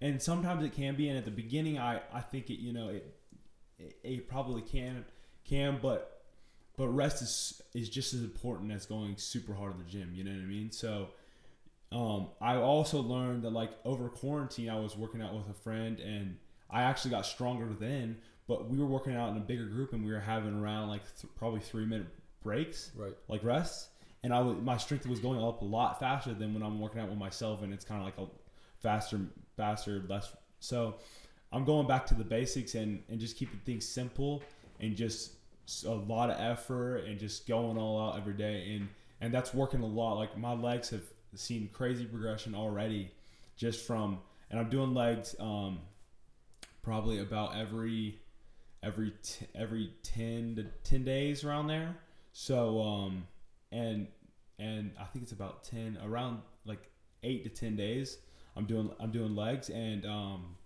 [0.00, 1.08] and sometimes it can be.
[1.08, 3.14] And at the beginning, I I think it you know it
[3.78, 5.04] it, it probably can
[5.44, 6.22] can, but
[6.76, 10.12] but rest is is just as important as going super hard in the gym.
[10.14, 10.72] You know what I mean?
[10.72, 11.10] So
[11.92, 15.98] um, I also learned that like over quarantine, I was working out with a friend,
[16.00, 16.36] and
[16.70, 18.18] I actually got stronger then.
[18.46, 21.02] But we were working out in a bigger group, and we were having around like
[21.20, 22.06] th- probably three minute
[22.42, 23.14] breaks, Right.
[23.28, 23.88] like rests.
[24.22, 27.00] And I was, my strength was going up a lot faster than when I'm working
[27.00, 28.30] out with myself, and it's kind of like a
[28.80, 29.20] faster,
[29.56, 30.34] faster, less.
[30.60, 30.96] So
[31.52, 34.42] I'm going back to the basics and and just keeping things simple
[34.80, 35.32] and just
[35.86, 38.88] a lot of effort and just going all out every day and
[39.20, 40.14] and that's working a lot.
[40.14, 41.02] Like my legs have
[41.34, 43.10] seen crazy progression already,
[43.56, 44.18] just from
[44.50, 45.80] and I'm doing legs um
[46.82, 48.18] probably about every
[48.82, 51.96] every t- every 10 to 10 days around there.
[52.32, 53.26] So um
[53.72, 54.06] and
[54.58, 56.90] and i think it's about 10 around like
[57.22, 58.18] 8 to 10 days
[58.56, 60.56] i'm doing i'm doing legs and um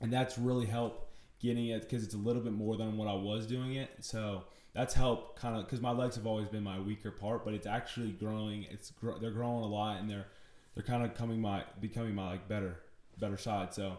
[0.00, 1.08] and that's really helped
[1.40, 3.90] getting it because it's a little bit more than what i was doing it.
[4.00, 4.44] So
[4.78, 7.66] that's helped kind of because my legs have always been my weaker part but it's
[7.66, 10.26] actually growing it's gr- they're growing a lot and they're
[10.74, 12.76] they're kind of coming my becoming my like better
[13.18, 13.98] better side so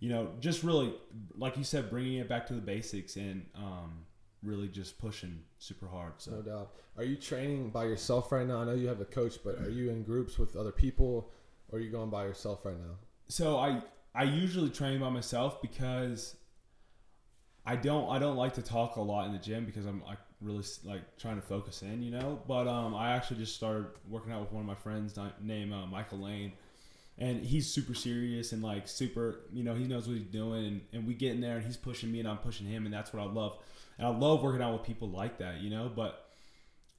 [0.00, 0.94] you know, just really,
[1.36, 4.06] like you said, bringing it back to the basics and um,
[4.42, 6.14] really just pushing super hard.
[6.16, 6.70] So No doubt.
[6.96, 8.62] Are you training by yourself right now?
[8.62, 11.30] I know you have a coach, but are you in groups with other people,
[11.68, 12.96] or are you going by yourself right now?
[13.28, 13.80] so I
[14.12, 16.34] I usually train by myself because
[17.70, 20.18] I don't I don't like to talk a lot in the gym because I'm like
[20.40, 22.40] really like trying to focus in, you know.
[22.48, 25.86] But um, I actually just started working out with one of my friends named uh,
[25.86, 26.52] Michael Lane,
[27.18, 30.80] and he's super serious and like super, you know, he knows what he's doing, and,
[30.92, 33.12] and we get in there and he's pushing me and I'm pushing him, and that's
[33.12, 33.58] what I love,
[33.98, 35.90] and I love working out with people like that, you know.
[35.94, 36.26] But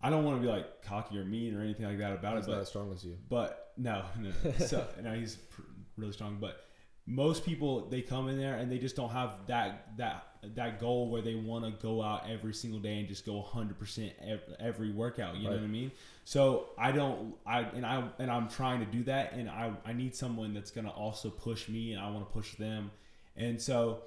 [0.01, 2.47] I don't want to be like cocky or mean or anything like that about He's
[2.47, 3.17] it, not but as strong as you.
[3.29, 4.65] but no, no, no.
[4.65, 5.62] so no, he's pr-
[5.97, 6.38] really strong.
[6.39, 6.63] But
[7.12, 11.10] most people they come in there and they just don't have that that that goal
[11.10, 14.13] where they want to go out every single day and just go 100 percent
[14.60, 15.36] every workout.
[15.36, 15.91] You know what I mean?
[16.24, 17.36] So I don't.
[17.45, 20.71] I and I and I'm trying to do that, and I I need someone that's
[20.71, 22.91] gonna also push me, and I want to push them,
[23.36, 24.04] and so.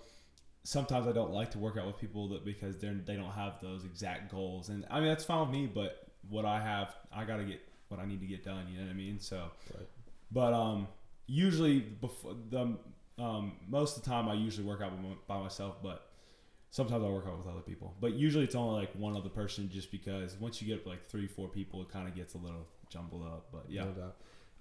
[0.66, 3.60] Sometimes I don't like to work out with people that because they're they don't have
[3.60, 5.66] those exact goals, and I mean that's fine with me.
[5.66, 8.66] But what I have, I got to get what I need to get done.
[8.70, 9.20] You know what I mean?
[9.20, 9.86] So, Right.
[10.32, 10.88] but um,
[11.26, 12.78] usually before the
[13.18, 14.92] um, most of the time I usually work out
[15.26, 16.08] by myself, but
[16.70, 17.94] sometimes I work out with other people.
[18.00, 21.26] But usually it's only like one other person, just because once you get like three,
[21.26, 23.46] four people, it kind of gets a little jumbled up.
[23.52, 24.12] But yeah, No.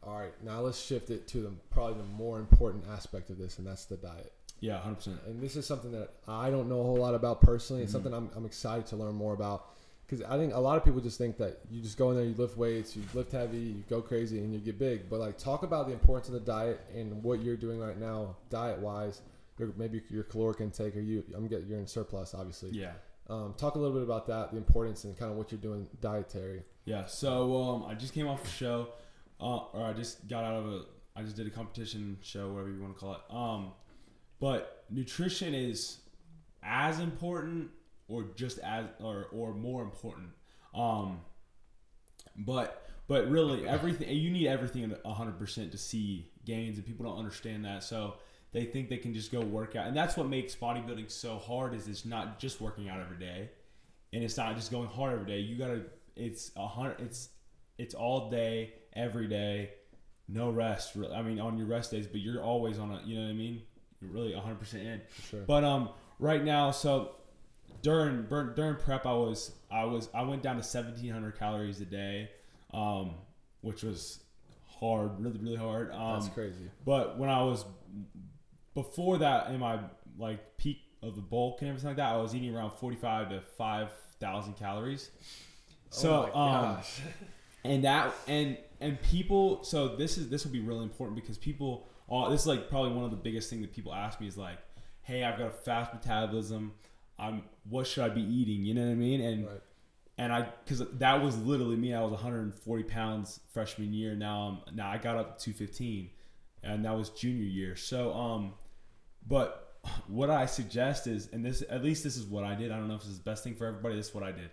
[0.06, 3.58] All right, now let's shift it to the probably the more important aspect of this,
[3.58, 4.34] and that's the diet.
[4.60, 5.20] yeah, hundred percent.
[5.28, 7.84] And this is something that I don't know a whole lot about personally.
[7.84, 7.96] It's Mhm.
[7.96, 9.68] something I'm, I'm excited to learn more about
[10.06, 12.26] because I think a lot of people just think that you just go in there,
[12.26, 15.10] you lift weights, you lift heavy, you go crazy, and you get big.
[15.10, 18.36] But like, talk about the importance of the diet and what you're doing right now,
[18.50, 19.22] diet wise.
[19.78, 22.72] Maybe your caloric intake, or you, I'm getting you're in surplus, obviously.
[22.72, 22.94] Yeah.
[23.30, 25.88] Um, talk a little bit about that, the importance, and kind of what you're doing
[26.02, 26.63] dietary.
[26.86, 28.89] Yeah, so um, I just came off a show,
[29.39, 30.82] uh, or I just got out of a,
[31.16, 33.34] I just did a competition show, whatever you want to call it.
[33.34, 33.72] Um,
[34.39, 36.00] but nutrition is
[36.62, 37.70] as important
[38.08, 40.30] or just as or or more important.
[40.74, 41.22] Um,
[42.38, 47.06] but but really everything you need everything at hundred percent to see gains, and people
[47.06, 47.84] don't understand that.
[47.84, 48.16] So
[48.52, 51.74] they think they can just go work out, and that's what makes bodybuilding so hard.
[51.74, 53.50] Is it's not just working out every day,
[54.12, 55.39] and it's not just going hard every day.
[55.39, 55.82] You gotta
[56.16, 57.30] it's a hundred it's
[57.78, 59.72] it's all day every day,
[60.28, 60.96] no rest.
[60.96, 61.13] Really.
[61.13, 63.34] I mean on your rest days, but you're always on a you know what I
[63.34, 63.62] mean.
[64.02, 65.02] You're really hundred percent in.
[65.30, 65.42] Sure.
[65.42, 65.89] But um,
[66.20, 67.16] right now, so
[67.84, 71.86] during during prep, I was I was I went down to seventeen hundred calories a
[71.86, 72.32] day,
[72.74, 73.15] um,
[73.62, 74.24] which was
[74.80, 75.91] hard, really really hard.
[75.91, 76.72] Um, That's crazy.
[76.86, 77.65] But when I was
[78.74, 79.80] before that, in my
[80.17, 83.30] like peak of the bulk and everything like that, I was eating around forty five
[83.30, 85.12] to five thousand calories.
[85.89, 86.78] So oh my um,
[87.65, 89.62] and that and and people.
[89.65, 91.89] So this is this will be really important because people.
[92.10, 94.38] All, this is like probably one of the biggest thing that people ask me is
[94.38, 94.58] like,
[95.04, 96.74] "Hey, I've got a fast metabolism.
[97.19, 98.65] I'm what should I be eating?
[98.65, 99.21] You know what I mean?
[99.21, 99.62] And Right.
[100.17, 101.93] and I because that was literally me.
[101.93, 104.15] I was 140 pounds freshman year.
[104.15, 106.10] Now I'm now I got up to 215,
[106.63, 107.76] and that was junior year.
[107.76, 108.54] So um,
[109.28, 112.71] but what I suggest is, and this at least this is what I did.
[112.71, 113.95] I don't know if this is the best thing for everybody.
[113.95, 114.49] This is what I did.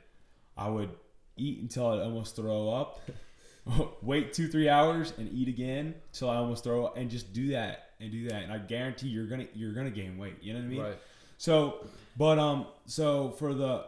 [0.57, 0.91] I would
[1.37, 3.01] eat until I almost throw up.
[4.03, 7.49] wait two three hours and eat again till I almost throw up, and just do
[7.49, 10.37] that and do that, and I guarantee you're gonna you're gonna gain weight.
[10.41, 10.81] You know what I mean?
[10.81, 10.99] Right.
[11.41, 11.87] So,
[12.19, 13.87] but um, so for the,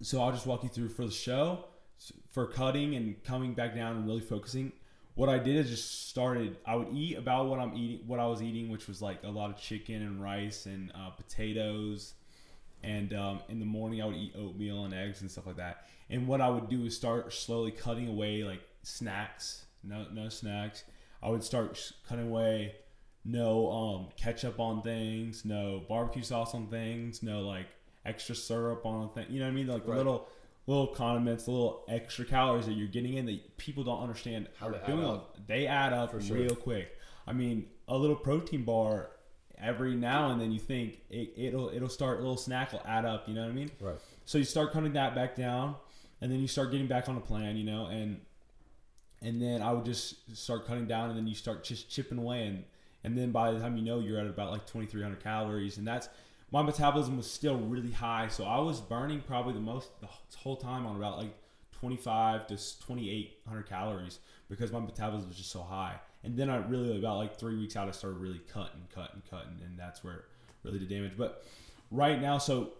[0.00, 1.66] so I'll just walk you through for the show,
[2.30, 4.72] for cutting and coming back down and really focusing.
[5.16, 6.56] What I did is just started.
[6.64, 9.28] I would eat about what I'm eating, what I was eating, which was like a
[9.28, 12.14] lot of chicken and rice and uh, potatoes,
[12.82, 15.88] and um, in the morning I would eat oatmeal and eggs and stuff like that.
[16.08, 20.84] And what I would do is start slowly cutting away like snacks, no no snacks.
[21.22, 22.76] I would start cutting away
[23.24, 27.66] no um, ketchup on things, no barbecue sauce on things, no like
[28.06, 29.26] extra syrup on thing.
[29.28, 29.66] You know what I mean?
[29.66, 29.98] Like the Right.
[29.98, 30.28] little
[30.66, 34.72] little condiments, little extra calories that you're getting in that people don't understand How are
[34.72, 35.04] they add doing.
[35.04, 35.36] up.
[35.46, 36.36] They add up For sure.
[36.36, 36.96] real quick.
[37.26, 39.10] I mean, a little protein bar
[39.58, 43.04] every now and then you think it, it'll it'll start a little snack will add
[43.04, 43.28] up.
[43.28, 43.70] You know what I mean?
[43.80, 43.96] Right.
[44.24, 45.74] So you start cutting that back down,
[46.20, 48.20] and then you start getting back on the plan, you know, and
[49.22, 52.46] and then I would just start cutting down, and then you start just chipping away,
[52.46, 52.64] and
[53.04, 56.08] and then by the time you know, you're at about like 2,300 calories, and that's
[56.52, 60.56] my metabolism was still really high, so I was burning probably the most the whole
[60.56, 61.34] time on about like
[61.72, 66.98] 25 to 2,800 calories because my metabolism was just so high, and then I really
[66.98, 70.24] about like three weeks out, I started really cutting, cutting, cutting, and that's where it
[70.62, 71.12] really did damage.
[71.16, 71.44] But
[71.90, 72.72] right now, so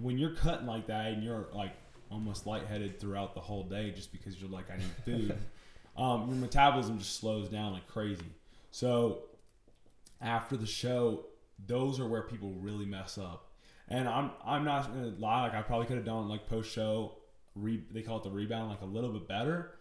[0.00, 1.72] when you're cutting like that and you're like
[2.10, 5.36] almost lightheaded throughout the whole day just because you're like I need food,
[5.96, 8.24] um, your metabolism just slows down like crazy.
[8.70, 9.22] So
[10.20, 11.26] after the show,
[11.66, 13.50] those are where people really mess up.
[13.88, 17.18] And I'm I'm not gonna lie, like I probably could have done like post show
[17.54, 19.72] re they call it the rebound like a little bit better.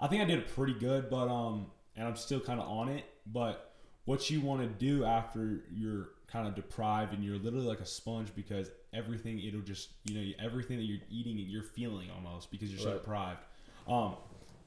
[0.00, 1.66] I think I did it pretty good, but um
[1.96, 3.04] and I'm still kind of on it.
[3.26, 3.72] But
[4.06, 7.86] what you want to do after you're kind of deprived and you're literally like a
[7.86, 12.50] sponge because everything it'll just you know everything that you're eating and you're feeling almost
[12.50, 12.94] because you're so Right.
[13.00, 13.40] deprived.
[13.86, 14.16] Um,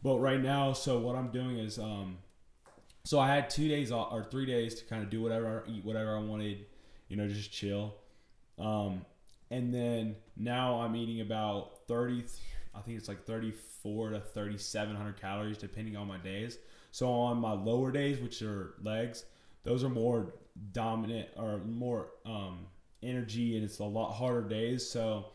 [0.01, 2.19] but right now, so what I'm doing is um,
[3.07, 5.85] so I had two days off, or three days to kind of do whatever, eat
[5.85, 6.65] whatever I wanted,
[7.07, 7.95] you know, just chill.
[8.59, 9.05] Um,
[9.49, 12.25] and then now I'm eating about 30,
[12.75, 16.57] I think it's like 34 to 3,700 calories depending on my days.
[16.91, 19.23] So on my lower days, which are legs,
[19.63, 20.33] those are more
[20.73, 22.65] dominant or more um,
[23.01, 24.87] energy and it's a lot harder days.
[24.87, 25.27] So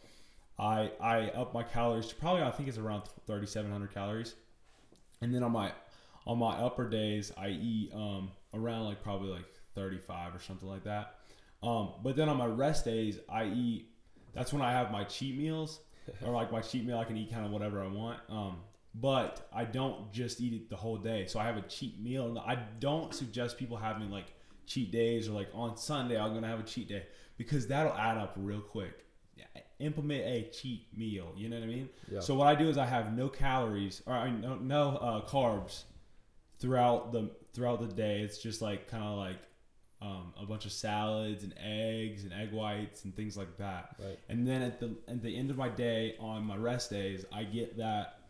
[0.58, 4.34] I I up my calories to probably I think it's around 3,700 calories.
[5.22, 5.72] And then on my
[6.26, 10.84] on my upper days, I eat um, around like probably like 35 or something like
[10.84, 11.16] that.
[11.62, 13.88] Um, but then on my rest days, I eat.
[14.34, 15.80] That's when I have my cheat meals,
[16.24, 16.98] or like my cheat meal.
[16.98, 18.18] I can eat kind of whatever I want.
[18.28, 18.56] Um,
[18.94, 21.26] but I don't just eat it the whole day.
[21.26, 24.26] So I have a cheat meal, and I don't suggest people having like
[24.66, 27.04] cheat days or like on Sunday I'm gonna have a cheat day
[27.36, 29.04] because that'll add up real quick.
[29.80, 31.32] Implement a cheat meal.
[31.36, 31.88] You know what I mean?
[32.08, 32.20] Yeah.
[32.20, 35.26] So what I do is I have no calories or I mean, no, no uh,
[35.26, 35.82] carbs
[36.62, 38.20] throughout the throughout the day.
[38.20, 39.36] It's just like kind of like
[40.00, 43.96] um, a bunch of salads and eggs and egg whites and things like that.
[43.98, 44.18] Right.
[44.30, 47.44] And then at the at the end of my day on my rest days, I
[47.44, 48.20] get that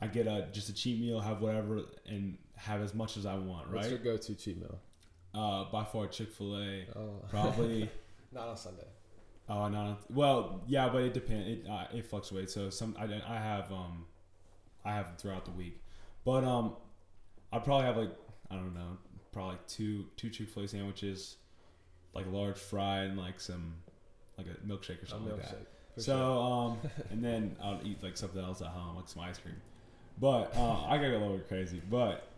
[0.00, 3.34] I get a just a cheat meal, have whatever, and have as much as I
[3.34, 3.66] want.
[3.66, 3.76] Right.
[3.76, 4.78] What's your go-to cheat meal?
[5.34, 7.22] Uh, by far Chick Fil A, Oh.
[7.28, 7.90] probably.
[8.32, 8.86] Not on Sunday.
[9.48, 9.96] Oh no!
[10.10, 11.48] Well, yeah, but it depends.
[11.48, 12.52] It uh, it fluctuates.
[12.52, 14.06] So some I, I have um,
[14.84, 15.80] I have throughout the week,
[16.24, 16.74] but um,
[17.56, 18.14] I probably have like
[18.50, 18.98] I don't know,
[19.32, 21.36] probably two two Chick Fil A sandwiches,
[22.14, 23.74] like a large fry and like some
[24.36, 25.58] like a milkshake or something like that.
[25.58, 26.02] milkshake.
[26.02, 26.78] So um,
[27.10, 29.56] and then I'll eat like something else at home, like some ice cream.
[30.20, 31.80] But uh, I gotta go a little bit crazy.
[31.90, 32.28] But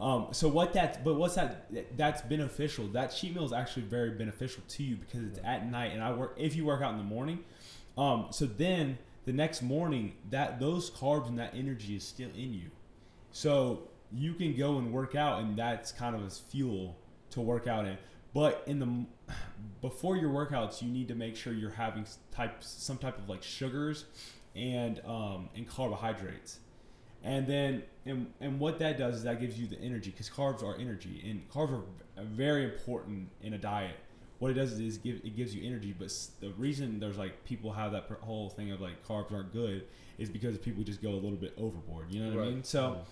[0.00, 1.04] um, so what that?
[1.04, 1.66] But what's that?
[1.96, 2.86] That's beneficial.
[2.88, 6.12] That cheat meal is actually very beneficial to you because it's at night, and I
[6.12, 6.34] work.
[6.38, 7.44] If you work out in the morning,
[7.98, 8.96] um, so then
[9.26, 12.70] the next morning, that those carbs and that energy is still in you,
[13.32, 16.96] so you can go and work out, and that's kind of as fuel
[17.30, 17.96] to work out in.
[18.34, 19.32] But in the
[19.80, 23.42] before your workouts, you need to make sure you're having types some type of like
[23.42, 24.04] sugars
[24.54, 26.58] and um, and carbohydrates.
[27.24, 30.62] And then and, and what that does is that gives you the energy because carbs
[30.62, 33.96] are energy and carbs are very important in a diet.
[34.38, 37.72] What it does is give it gives you energy, but the reason there's like people
[37.72, 39.84] have that whole thing of like carbs aren't good
[40.18, 42.10] is because people just go a little bit overboard.
[42.10, 42.48] You know what right.
[42.48, 42.64] I mean?
[42.64, 43.02] So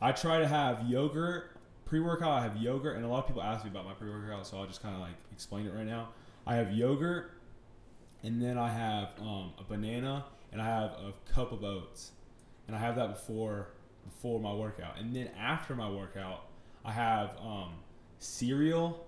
[0.00, 3.64] I try to have yogurt pre-workout i have yogurt and a lot of people ask
[3.64, 6.08] me about my pre-workout so i'll just kind of like explain it right now.
[6.46, 7.30] I have yogurt
[8.22, 12.10] and then i have um, a banana and i have a cup of oats.
[12.66, 13.68] And i have that before
[14.04, 14.98] before my workout.
[14.98, 16.46] And then after my workout
[16.84, 17.74] i have um,
[18.18, 19.06] cereal.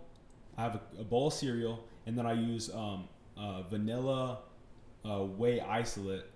[0.56, 4.38] I have a, a, bowl of cereal and then i use um, uh, vanilla
[5.04, 6.26] uh, whey isolate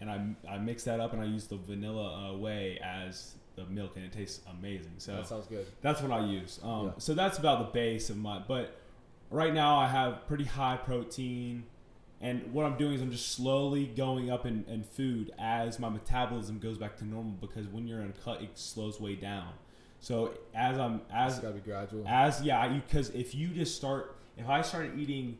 [0.00, 3.64] and I, I mix that up and i use the vanilla uh, whey as the
[3.66, 4.94] milk and it tastes amazing.
[4.98, 5.66] So that sounds good.
[5.80, 6.60] That's what I use.
[6.62, 6.92] Um, yeah.
[6.98, 8.38] So that's about the base of my.
[8.38, 8.76] But
[9.30, 11.64] right now I have pretty high protein,
[12.20, 15.88] and what I'm doing is I'm just slowly going up in, in food as my
[15.88, 17.32] metabolism goes back to normal.
[17.32, 19.52] Because when you're in a cut, it slows way down.
[20.00, 22.04] So as I'm as it's gotta be gradual.
[22.06, 25.38] As yeah, because if you just start, if I started eating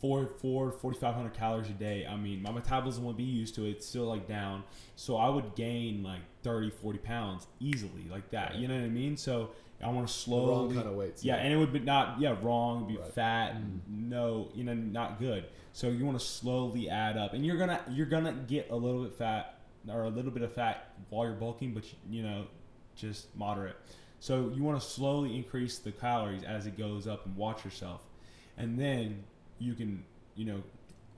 [0.00, 2.06] four four forty five hundred calories a day.
[2.06, 3.70] I mean my metabolism would be used to it.
[3.70, 4.64] It's still like down.
[4.96, 8.56] So i would gain like 30 40 pounds easily like that.
[8.56, 9.16] You know what i mean?
[9.16, 9.50] So
[9.82, 12.16] i want to slowly wrong kind of weights yeah, yeah, and it would be not
[12.18, 13.12] yeah wrong be right.
[13.12, 13.78] fat mm.
[13.86, 15.44] no you know not good.
[15.72, 19.04] So you want to slowly add up and you're gonna you're gonna get a little
[19.04, 22.46] bit fat or a little bit of fat while you're bulking but you know
[22.98, 23.76] just moderate.
[24.20, 28.02] So you want to slowly increase the calories as it goes up and watch yourself.
[28.56, 29.24] And then
[29.58, 30.04] you can
[30.34, 30.62] you know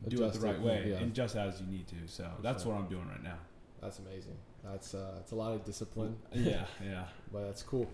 [0.08, 0.96] do Adjust it the right it, way yeah.
[0.96, 1.96] and just as you need to.
[2.06, 2.72] So For that's sure.
[2.72, 3.38] what I'm doing right now.
[3.82, 4.36] That's amazing.
[4.64, 6.16] That's uh, it's a lot of discipline.
[6.32, 7.04] yeah, yeah.
[7.32, 7.88] But that's cool.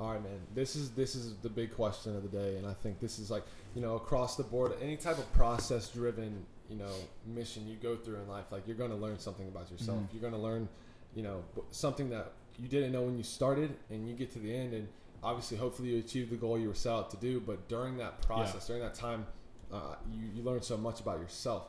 [0.00, 0.40] All right, man.
[0.54, 3.30] This is this is the big question of the day, and I think this is
[3.30, 3.44] like
[3.74, 6.90] you know across the board, any type of process driven you know
[7.26, 9.98] mission you go through in life, like you're going to learn something about yourself.
[9.98, 10.16] Mm-hmm.
[10.16, 10.68] You're going to learn
[11.14, 14.54] you know something that you didn't know when you started, and you get to the
[14.54, 14.88] end, and
[15.22, 17.40] obviously, hopefully, you achieve the goal you were set out to do.
[17.40, 18.74] But during that process, yeah.
[18.74, 19.26] during that time
[19.72, 21.68] uh, you, you learn so much about yourself.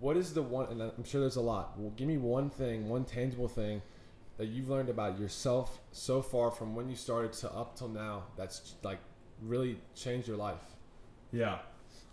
[0.00, 1.78] What is the one, and I'm sure there's a lot.
[1.78, 3.82] Well, give me one thing, one tangible thing
[4.36, 8.22] that you've learned about yourself so far from when you started to up till now
[8.36, 8.98] that's like
[9.42, 10.62] really changed your life.
[11.32, 11.58] Yeah.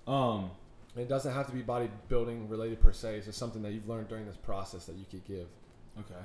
[0.07, 0.51] Um,
[0.95, 3.17] it doesn't have to be bodybuilding related per se.
[3.17, 5.47] It's just something that you've learned during this process that you could give.
[5.99, 6.21] Okay.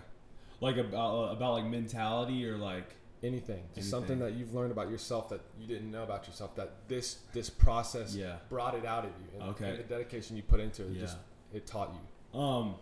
[0.60, 3.90] Like about about like mentality or like anything just anything.
[3.90, 7.50] something that you've learned about yourself that you didn't know about yourself that this this
[7.50, 8.36] process yeah.
[8.48, 9.70] brought it out of you and, okay.
[9.70, 11.00] and the dedication you put into it yeah.
[11.00, 11.16] just
[11.52, 12.74] it taught you um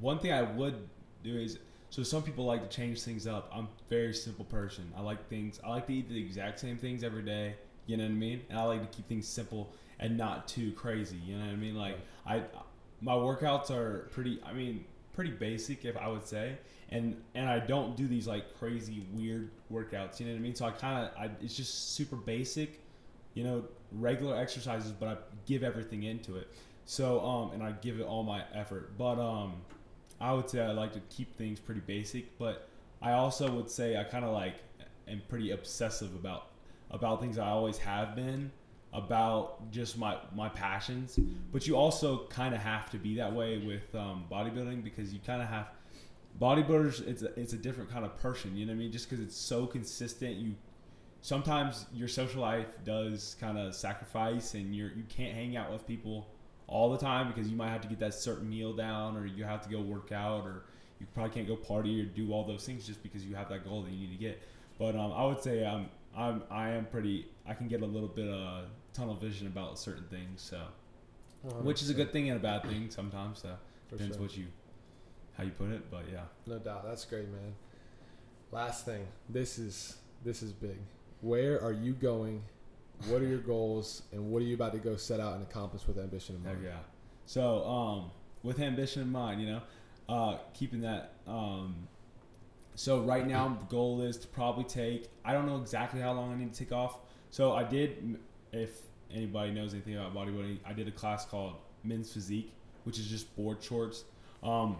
[0.00, 0.76] one thing i would
[1.22, 1.58] do is
[1.90, 5.28] so some people like to change things up i'm a very simple person i like
[5.28, 7.54] things i like to eat the exact same things every day
[7.86, 10.72] you know what i mean and i like to keep things simple and not too
[10.72, 12.42] crazy you know what i mean like i
[13.00, 16.56] my workouts are pretty i mean pretty basic if i would say
[16.94, 20.20] and and I don't do these like crazy weird workouts.
[20.20, 20.54] You know what I mean?
[20.54, 22.80] So I kind of it's just super basic,
[23.34, 26.48] you know, regular exercises, but I give everything into it.
[26.86, 28.96] So um and I give it all my effort.
[28.96, 29.54] But um
[30.20, 32.68] I would say I like to keep things pretty basic, but
[33.02, 34.54] I also would say I kind of like
[35.08, 36.46] am pretty obsessive about
[36.92, 38.52] about things I always have been
[38.92, 41.18] about just my my passions.
[41.50, 45.18] But you also kind of have to be that way with um, bodybuilding because you
[45.26, 45.66] kind of have
[46.40, 49.08] bodybuilders it's a, it's a different kind of person you know what i mean just
[49.08, 50.54] because it's so consistent you
[51.20, 55.86] sometimes your social life does kind of sacrifice and you're you can't hang out with
[55.86, 56.26] people
[56.66, 59.44] all the time because you might have to get that certain meal down or you
[59.44, 60.64] have to go work out or
[61.00, 63.64] you probably can't go party or do all those things just because you have that
[63.64, 64.42] goal that you need to get
[64.78, 68.08] but um, i would say i'm i'm i am pretty i can get a little
[68.08, 70.60] bit of tunnel vision about certain things so
[71.46, 71.62] 100%.
[71.62, 73.54] which is a good thing and a bad thing sometimes so
[73.88, 74.26] For depends sure.
[74.26, 74.46] what you
[75.36, 76.22] how you put it, but yeah.
[76.46, 76.84] No doubt.
[76.84, 77.54] That's great, man.
[78.52, 79.06] Last thing.
[79.28, 80.78] This is this is big.
[81.20, 82.42] Where are you going?
[83.08, 85.86] What are your goals and what are you about to go set out and accomplish
[85.86, 86.58] with ambition in mind?
[86.58, 86.80] Heck yeah.
[87.26, 88.10] So, um,
[88.42, 89.60] with ambition in mind, you know,
[90.08, 91.88] uh, keeping that um,
[92.74, 96.32] so right now the goal is to probably take I don't know exactly how long
[96.32, 96.98] I need to take off.
[97.30, 98.18] So I did
[98.52, 98.70] if
[99.12, 102.52] anybody knows anything about bodybuilding, I did a class called Men's Physique
[102.84, 104.04] which is just board shorts.
[104.42, 104.76] Um,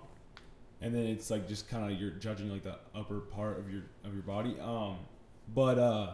[0.85, 3.85] and then it's like just kind of you're judging like the upper part of your
[4.05, 4.55] of your body.
[4.61, 4.99] Um,
[5.55, 6.12] but uh,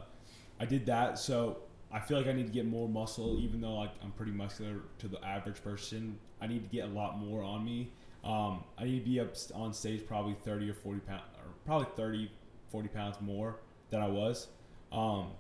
[0.60, 1.58] I did that, so
[1.92, 4.76] I feel like I need to get more muscle, even though like I'm pretty muscular
[4.98, 6.16] to the average person.
[6.40, 7.90] I need to get a lot more on me.
[8.22, 11.88] Um, I need to be up on stage probably 30 or 40 pounds, or probably
[11.96, 12.30] 30,
[12.70, 13.56] 40 pounds more
[13.88, 14.46] than I was
[14.92, 15.32] um,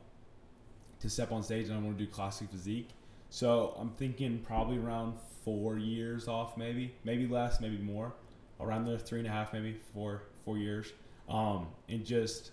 [0.98, 2.88] to step on stage, and I want to do classic physique.
[3.28, 5.14] So I'm thinking probably around
[5.44, 8.12] four years off, maybe, maybe less, maybe more,
[8.60, 10.92] around there, three and a half, maybe four, four years,
[11.28, 12.52] um, and just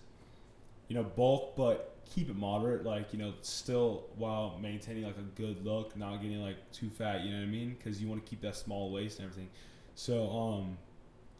[0.88, 5.40] you know bulk, but keep it moderate, like you know, still while maintaining like a
[5.40, 7.22] good look, not getting like too fat.
[7.22, 7.76] You know what I mean?
[7.78, 9.50] Because you want to keep that small waist and everything.
[9.94, 10.78] So um,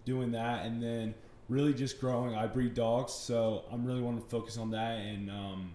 [0.04, 1.14] doing that, and then
[1.48, 2.34] really just growing.
[2.34, 5.72] I breed dogs, so I'm really wanting to focus on that and um,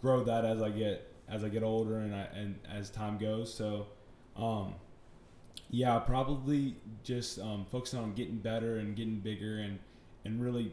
[0.00, 3.52] grow that as I get as I get older and I, and as time goes.
[3.52, 3.86] So
[4.36, 4.74] um,
[5.70, 9.78] yeah, probably just um, focusing on getting better and getting bigger and
[10.24, 10.72] and really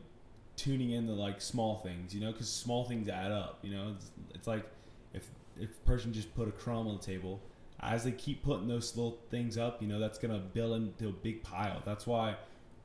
[0.56, 3.60] tuning in the like small things, you know, because small things add up.
[3.62, 4.66] You know, it's, it's like
[5.14, 5.28] if
[5.60, 7.42] if a person just put a crumb on the table,
[7.80, 11.14] as they keep putting those little things up, you know, that's gonna build into a
[11.14, 11.82] big pile.
[11.86, 12.36] That's why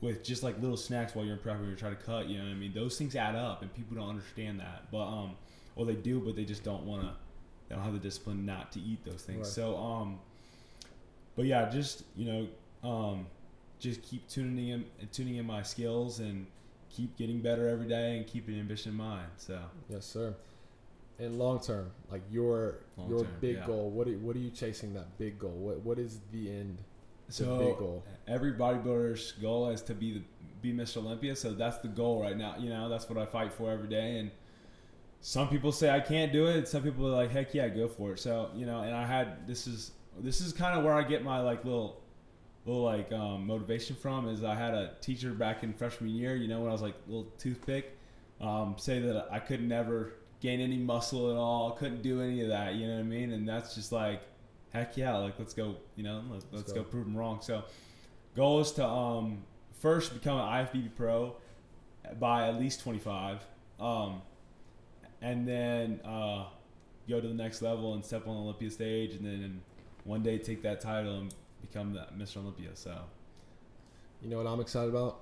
[0.00, 2.38] with just like little snacks while you're in prep or you're trying to cut, you
[2.38, 2.72] know what I mean?
[2.74, 4.90] Those things add up and people don't understand that.
[4.92, 5.36] But um
[5.76, 7.16] or they do, but they just don't wanna
[7.68, 9.38] they don't have the discipline not to eat those things.
[9.38, 9.46] Right.
[9.46, 10.20] So um
[11.36, 13.26] but yeah, just, you know, um
[13.78, 16.46] just keep tuning in tuning in my skills and
[16.90, 19.28] keep getting better every day and keeping ambition in mind.
[19.36, 19.58] So
[19.88, 20.34] Yes, sir.
[21.18, 23.66] And long term, like your Long your term, big yeah.
[23.66, 23.90] goal.
[23.90, 24.94] What are, what are you chasing?
[24.94, 25.52] That big goal.
[25.52, 26.82] What what is the end?
[27.28, 28.04] The so big goal.
[28.28, 30.22] every bodybuilder's goal is to be the
[30.60, 30.96] be Mr.
[30.98, 31.36] Olympia.
[31.36, 32.56] So that's the goal right now.
[32.58, 34.18] You know, that's what I fight for every day.
[34.18, 34.30] And
[35.20, 36.68] some people say I can't do it.
[36.68, 38.18] Some people are like, heck yeah, go for it.
[38.18, 41.22] So you know, and I had this is this is kind of where I get
[41.22, 42.02] my like little
[42.64, 44.28] little like um, motivation from.
[44.28, 46.36] Is I had a teacher back in freshman year.
[46.36, 47.96] You know, when I was like little toothpick,
[48.40, 51.72] um, say that I could never gain any muscle at all.
[51.72, 52.74] Couldn't do any of that.
[52.74, 53.32] You know what I mean?
[53.32, 54.22] And that's just like,
[54.72, 55.76] heck yeah, like let's go.
[55.96, 56.82] You know, let's, let's go.
[56.82, 57.40] go prove them wrong.
[57.42, 57.64] So
[58.36, 59.44] goal is to um,
[59.80, 61.36] first become an IFBB pro
[62.18, 63.40] by at least 25
[63.80, 64.22] um,
[65.22, 66.46] and then uh,
[67.08, 69.60] go to the next level and step on the Olympia stage and then
[70.04, 72.38] one day take that title and become that Mr.
[72.38, 72.96] Olympia so
[74.22, 75.20] You know what I'm excited about?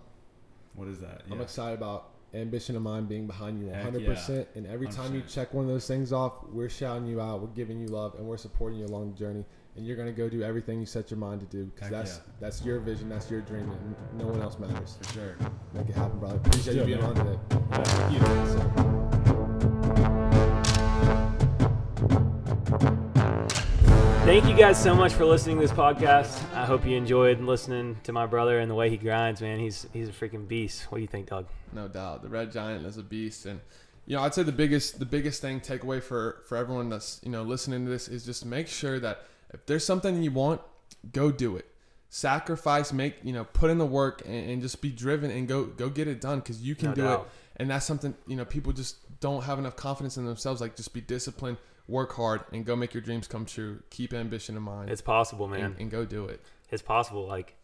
[0.74, 4.46] what is that I'm excited about ambition of mine being behind you 100%.
[4.54, 7.48] And every time you check one of those things off, we're shouting you out, we're
[7.48, 9.44] giving you love, and we're supporting you along the journey.
[9.76, 12.32] And you're gonna go do everything you set your mind to do because that's yeah.
[12.40, 14.98] that's your vision, that's your dream, and no one else matters.
[15.00, 15.36] for sure
[15.72, 16.36] Make it happen, brother.
[16.36, 17.38] Appreciate you being on today.
[24.24, 26.40] Thank you guys so much for listening to this podcast.
[26.54, 29.58] I hope you enjoyed listening to my brother and the way he grinds, man.
[29.58, 30.84] He's he's a freaking beast.
[30.90, 31.46] What do you think, Doug?
[31.72, 33.60] No doubt, the red giant is a beast, and
[34.06, 37.30] you know I'd say the biggest the biggest thing takeaway for for everyone that's you
[37.32, 40.60] know listening to this is just make sure that if there's something you want,
[41.12, 41.66] go do it.
[42.08, 45.64] Sacrifice, make you know put in the work, and, and just be driven and go
[45.64, 47.20] go get it done because you can No do doubt.
[47.22, 47.26] it.
[47.56, 50.60] And that's something you know people just don't have enough confidence in themselves.
[50.60, 51.56] Like just be disciplined,
[51.92, 53.82] work hard, and go make your dreams come true.
[53.90, 55.60] Keep ambition in mind, It's possible, man.
[55.64, 56.40] and, and go do it.
[56.70, 57.26] it's possible.
[57.26, 57.54] Like,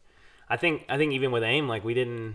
[0.49, 2.35] I think I think even with aim, like we didn't.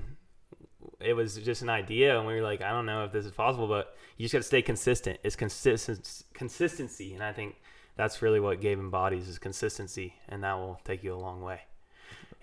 [0.99, 3.31] It was just an idea, and we were like, I don't know if this is
[3.31, 5.19] possible, but you just got to stay consistent.
[5.23, 7.55] It's consistent consistency, and I think
[7.95, 11.61] that's really what Gabe embodies is consistency, and that will take you a long way.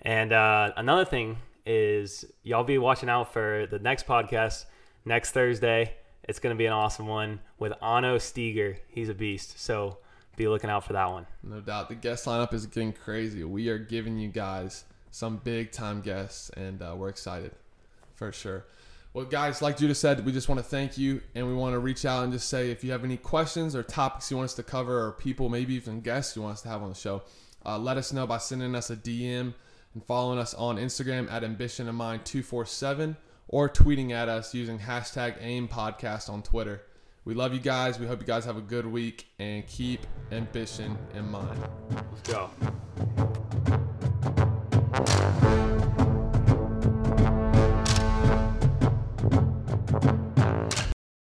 [0.01, 4.65] And uh, another thing is y'all be watching out for the next podcast
[5.05, 5.95] next Thursday.
[6.23, 8.77] It's gonna be an awesome one with Ano Steger.
[8.87, 9.97] He's a beast, so
[10.35, 11.25] be looking out for that one.
[11.43, 11.89] No doubt.
[11.89, 13.43] The guest lineup is getting crazy.
[13.43, 17.51] We are giving you guys some big time guests, and uh, we're excited
[18.13, 18.65] for sure.
[19.13, 21.79] Well, guys, like Judah said, we just want to thank you, and we want to
[21.79, 24.53] reach out and just say if you have any questions or topics you want us
[24.55, 27.23] to cover, or people, maybe even guests you want us to have on the show,
[27.65, 29.53] uh, let us know by sending us a DM
[29.93, 33.17] and following us on Instagram at Ambition of Mind 247
[33.51, 36.81] or tweeting at us using hashtag AIM Podcast on Twitter.
[37.23, 37.99] We love you guys.
[37.99, 41.59] We hope you guys have a good week and keep ambition in mind.
[41.91, 42.49] Let's go.